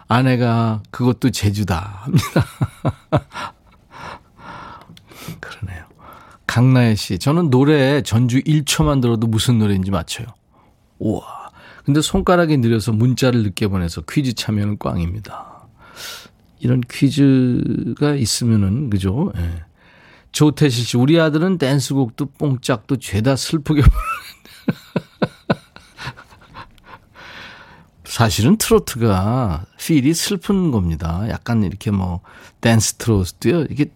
아내가 0.08 0.82
그것도 0.92 1.30
제주다 1.30 2.02
합니다. 2.04 2.46
그러네요. 5.40 5.86
강나혜 6.46 6.96
씨, 6.96 7.18
저는 7.18 7.50
노래 7.50 8.02
전주 8.02 8.42
1초만 8.42 9.02
들어도 9.02 9.28
무슨 9.28 9.60
노래인지 9.60 9.92
맞춰요. 9.92 10.28
우와. 11.00 11.41
근데 11.92 12.02
손가락이 12.02 12.56
느려서 12.56 12.94
문자를 12.94 13.44
늦게 13.44 13.68
보내서 13.68 14.00
퀴즈 14.10 14.32
참여는 14.34 14.78
꽝입니다. 14.80 15.68
이런 16.60 16.80
퀴즈가 16.90 18.16
있으면은, 18.16 18.90
그죠? 18.90 19.34
예. 19.36 19.42
네. 19.42 19.64
조태실 20.32 20.86
씨, 20.86 20.96
우리 20.96 21.20
아들은 21.20 21.58
댄스곡도 21.58 22.28
뽕짝도 22.38 22.96
죄다 22.96 23.36
슬프게 23.36 23.82
사실은 28.06 28.56
트로트가 28.56 29.66
feel이 29.78 30.14
슬픈 30.14 30.72
겁니다. 30.72 31.26
약간 31.28 31.64
이렇게 31.64 31.92
뭐 31.92 32.22
댄스 32.62 32.94
트로트도요. 32.94 33.66
이게 33.70 33.92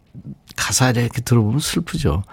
가사를 0.57 1.01
이렇게 1.01 1.21
들어보면 1.21 1.59
슬프죠. 1.59 2.23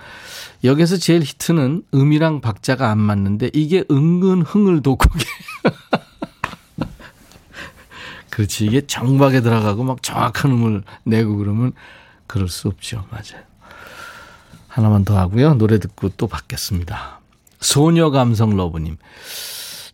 여기서 0.65 0.97
제일 0.97 1.23
히트는 1.23 1.83
음이랑 1.95 2.41
박자가 2.41 2.91
안 2.91 2.99
맞는데 2.99 3.51
이게 3.53 3.85
은근 3.91 4.43
흥을 4.43 4.83
돋구게. 4.83 5.25
그렇지. 8.31 8.67
이게 8.67 8.87
정박에 8.87 9.41
들어가고 9.41 9.85
막 9.85 10.03
정확한 10.03 10.51
음을 10.51 10.83
내고 11.05 11.37
그러면 11.37 11.73
그럴 12.27 12.49
수 12.49 12.69
없죠. 12.69 13.07
맞아요. 13.11 13.43
하나만 14.69 15.05
더 15.05 15.19
하고요. 15.19 15.55
노래 15.55 15.79
듣고 15.79 16.09
또 16.11 16.27
받겠습니다. 16.27 17.21
소녀 17.61 18.11
감성 18.11 18.57
러브님. 18.57 18.97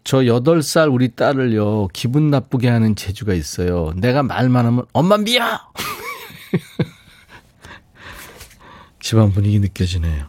저 0.04 0.18
8살 0.18 0.92
우리 0.92 1.14
딸을요, 1.14 1.88
기분 1.88 2.30
나쁘게 2.30 2.68
하는 2.68 2.96
재주가 2.96 3.34
있어요. 3.34 3.92
내가 3.96 4.22
말만 4.22 4.64
하면, 4.64 4.86
엄마 4.94 5.18
미야! 5.18 5.60
집안 9.00 9.32
분위기 9.32 9.58
느껴지네요. 9.58 10.28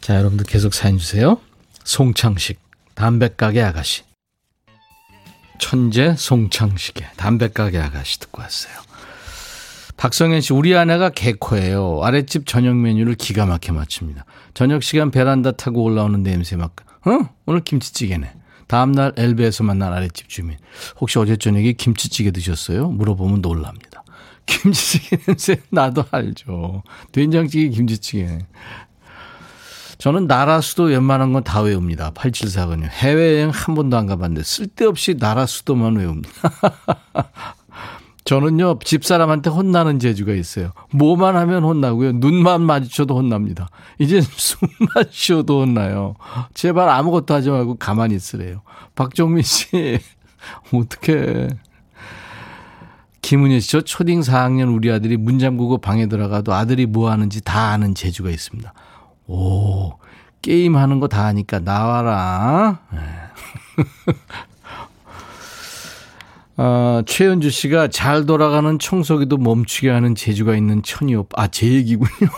자, 0.00 0.16
여러분들 0.16 0.46
계속 0.46 0.74
사연 0.74 0.98
주세요. 0.98 1.38
송창식, 1.84 2.58
담배가게 2.94 3.62
아가씨. 3.62 4.02
천재 5.58 6.14
송창식의 6.16 7.08
담배가게 7.16 7.78
아가씨 7.78 8.20
듣고 8.20 8.42
왔어요. 8.42 8.74
박성현 9.96 10.42
씨, 10.42 10.52
우리 10.52 10.76
아내가 10.76 11.08
개코예요. 11.08 12.00
아랫집 12.02 12.46
저녁 12.46 12.76
메뉴를 12.76 13.14
기가 13.14 13.46
막혀 13.46 13.72
맞춥니다. 13.72 14.24
저녁 14.52 14.82
시간 14.82 15.10
베란다 15.10 15.52
타고 15.52 15.82
올라오는 15.82 16.22
냄새 16.22 16.56
막, 16.56 16.76
어? 17.06 17.28
오늘 17.46 17.62
김치찌개네. 17.62 18.32
다음날 18.66 19.12
엘베에서 19.16 19.64
만난 19.64 19.92
아랫집 19.92 20.28
주민. 20.28 20.58
혹시 21.00 21.18
어제 21.18 21.36
저녁에 21.36 21.72
김치찌개 21.72 22.30
드셨어요? 22.30 22.88
물어보면 22.90 23.40
놀랍니다. 23.40 24.04
김치찌개 24.44 25.16
냄새 25.24 25.62
나도 25.70 26.04
알죠. 26.10 26.82
된장찌개, 27.12 27.68
김치찌개. 27.70 28.38
저는 29.98 30.26
나라 30.26 30.60
수도 30.60 30.84
웬만한 30.84 31.32
건 31.32 31.42
다 31.42 31.60
외웁니다. 31.62 32.10
8749님. 32.12 32.88
해외여행 32.88 33.50
한 33.50 33.74
번도 33.74 33.96
안 33.96 34.06
가봤는데 34.06 34.42
쓸데없이 34.42 35.16
나라 35.16 35.46
수도만 35.46 35.96
외웁니다. 35.96 36.30
저는요, 38.24 38.80
집사람한테 38.84 39.50
혼나는 39.50 40.00
재주가 40.00 40.32
있어요. 40.34 40.72
뭐만 40.90 41.36
하면 41.36 41.62
혼나고요. 41.62 42.12
눈만 42.14 42.60
마주쳐도 42.62 43.16
혼납니다. 43.16 43.68
이제 44.00 44.20
숨만 44.20 45.04
쉬어도 45.10 45.60
혼나요. 45.62 46.16
제발 46.52 46.88
아무것도 46.88 47.32
하지 47.32 47.50
말고 47.50 47.76
가만히 47.76 48.16
있으래요. 48.16 48.62
박종민 48.96 49.44
씨, 49.44 50.00
어떡해. 50.74 51.48
김은혜 53.22 53.60
씨, 53.60 53.70
저 53.70 53.80
초딩 53.80 54.20
4학년 54.22 54.74
우리 54.74 54.90
아들이 54.90 55.16
문 55.16 55.38
잠그고 55.38 55.78
방에 55.78 56.06
들어가도 56.08 56.52
아들이 56.52 56.86
뭐 56.86 57.10
하는지 57.10 57.40
다 57.42 57.70
아는 57.70 57.94
재주가 57.94 58.30
있습니다. 58.30 58.72
오, 59.26 59.92
게임 60.42 60.76
하는 60.76 61.00
거 61.00 61.08
다 61.08 61.24
하니까 61.26 61.58
나와라. 61.60 62.80
네. 62.92 63.00
아, 66.58 67.02
최현주 67.06 67.50
씨가 67.50 67.88
잘 67.88 68.24
돌아가는 68.24 68.78
청소기도 68.78 69.36
멈추게 69.36 69.90
하는 69.90 70.14
재주가 70.14 70.54
있는 70.56 70.82
천이 70.82 71.14
오빠. 71.14 71.42
아, 71.42 71.46
제 71.48 71.66
얘기군요. 71.66 72.30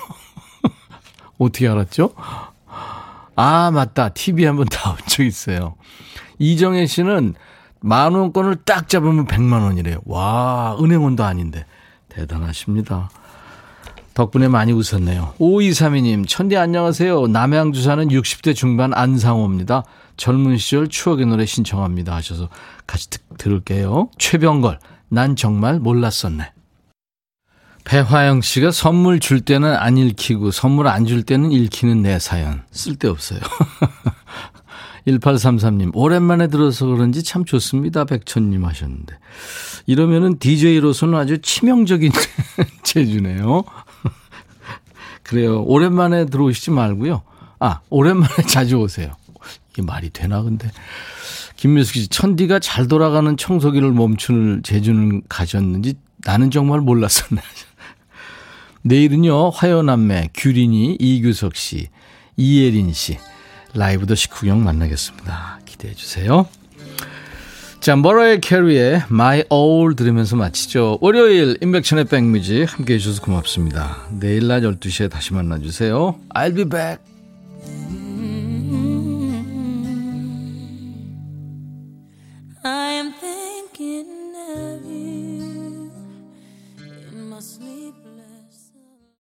어떻게 1.39 1.69
알았죠? 1.69 2.13
아, 3.37 3.71
맞다. 3.71 4.09
TV 4.09 4.45
한번 4.45 4.67
나온 4.73 4.97
적 5.07 5.23
있어요. 5.25 5.77
이정혜 6.41 6.87
씨는 6.87 7.35
만 7.81 8.15
원권을 8.15 8.57
딱 8.65 8.89
잡으면 8.89 9.27
100만 9.27 9.63
원이래요. 9.63 9.99
와, 10.07 10.77
은행원도 10.81 11.23
아닌데. 11.23 11.65
대단하십니다. 12.09 13.11
덕분에 14.19 14.49
많이 14.49 14.73
웃었네요. 14.73 15.35
5232님, 15.39 16.27
천디 16.27 16.57
안녕하세요. 16.57 17.29
남양주 17.29 17.81
사는 17.81 18.09
60대 18.09 18.53
중반 18.53 18.93
안상호입니다. 18.93 19.85
젊은 20.17 20.57
시절 20.59 20.89
추억의 20.89 21.27
노래 21.27 21.47
신청합니다 21.47 22.17
하셔서 22.17 22.49
같이 22.85 23.11
듣, 23.11 23.23
들을게요. 23.39 24.11
최병걸, 24.19 24.81
난 25.09 25.37
정말 25.37 25.79
몰랐었네. 25.79 26.51
배화영 27.85 28.41
씨가 28.41 28.73
선물 28.73 29.21
줄 29.21 29.41
때는 29.41 29.73
안 29.77 29.97
읽히고 29.97 30.51
선물 30.51 30.89
안 30.89 31.07
줄 31.07 31.23
때는 31.23 31.53
읽히는 31.53 32.03
내 32.03 32.19
사연. 32.19 32.65
쓸데없어요. 32.73 33.39
1833님, 35.07 35.93
오랜만에 35.95 36.49
들어서 36.49 36.87
그런지 36.87 37.23
참 37.23 37.45
좋습니다. 37.45 38.05
백천님 38.05 38.65
하셨는데. 38.65 39.17
이러면은 39.87 40.41
DJ로서는 40.41 41.15
아주 41.15 41.39
치명적인 41.41 42.11
재주네요. 42.83 43.63
그래요. 45.29 45.63
오랜만에 45.65 46.25
들어오시지 46.25 46.71
말고요. 46.71 47.21
아, 47.61 47.81
오랜만에 47.91 48.35
자주 48.49 48.77
오세요. 48.77 49.13
이게 49.71 49.83
말이 49.83 50.09
되나, 50.11 50.43
근데. 50.43 50.71
김미숙 51.57 51.95
씨, 51.95 52.09
천디가 52.09 52.61
잘 52.61 52.89
돌아가는 52.89 53.37
청소기를 53.37 53.93
멈추는 53.93 54.63
재주는 54.63 55.23
가졌는지 55.29 55.97
나는 56.25 56.51
정말 56.51 56.81
몰랐었네. 56.81 57.43
내일은요, 58.83 59.51
화요남매, 59.51 60.31
규린이, 60.33 60.97
이규석 60.99 61.57
씨, 61.57 61.89
이예린 62.39 62.95
씨, 62.95 63.19
라이브 63.75 64.07
더 64.07 64.15
식후경 64.15 64.65
만나겠습니다. 64.65 65.61
기대해 65.67 65.93
주세요. 65.93 66.47
자, 67.89 67.97
머라이 67.97 68.39
캐리의 68.39 69.05
My 69.11 69.45
All 69.51 69.97
들으면서 69.97 70.37
마치죠. 70.37 70.99
월요일 71.01 71.57
인백천의 71.63 72.05
백뮤지 72.05 72.65
함께 72.65 72.93
해주셔서 72.93 73.23
고맙습니다. 73.23 73.97
내일 74.11 74.47
낮 74.47 74.61
12시에 74.61 75.11
다시 75.11 75.33
만나주세요. 75.33 76.21
I'll 76.35 76.55
be 76.55 76.67
back. 76.67 76.99
I'm 82.63 83.08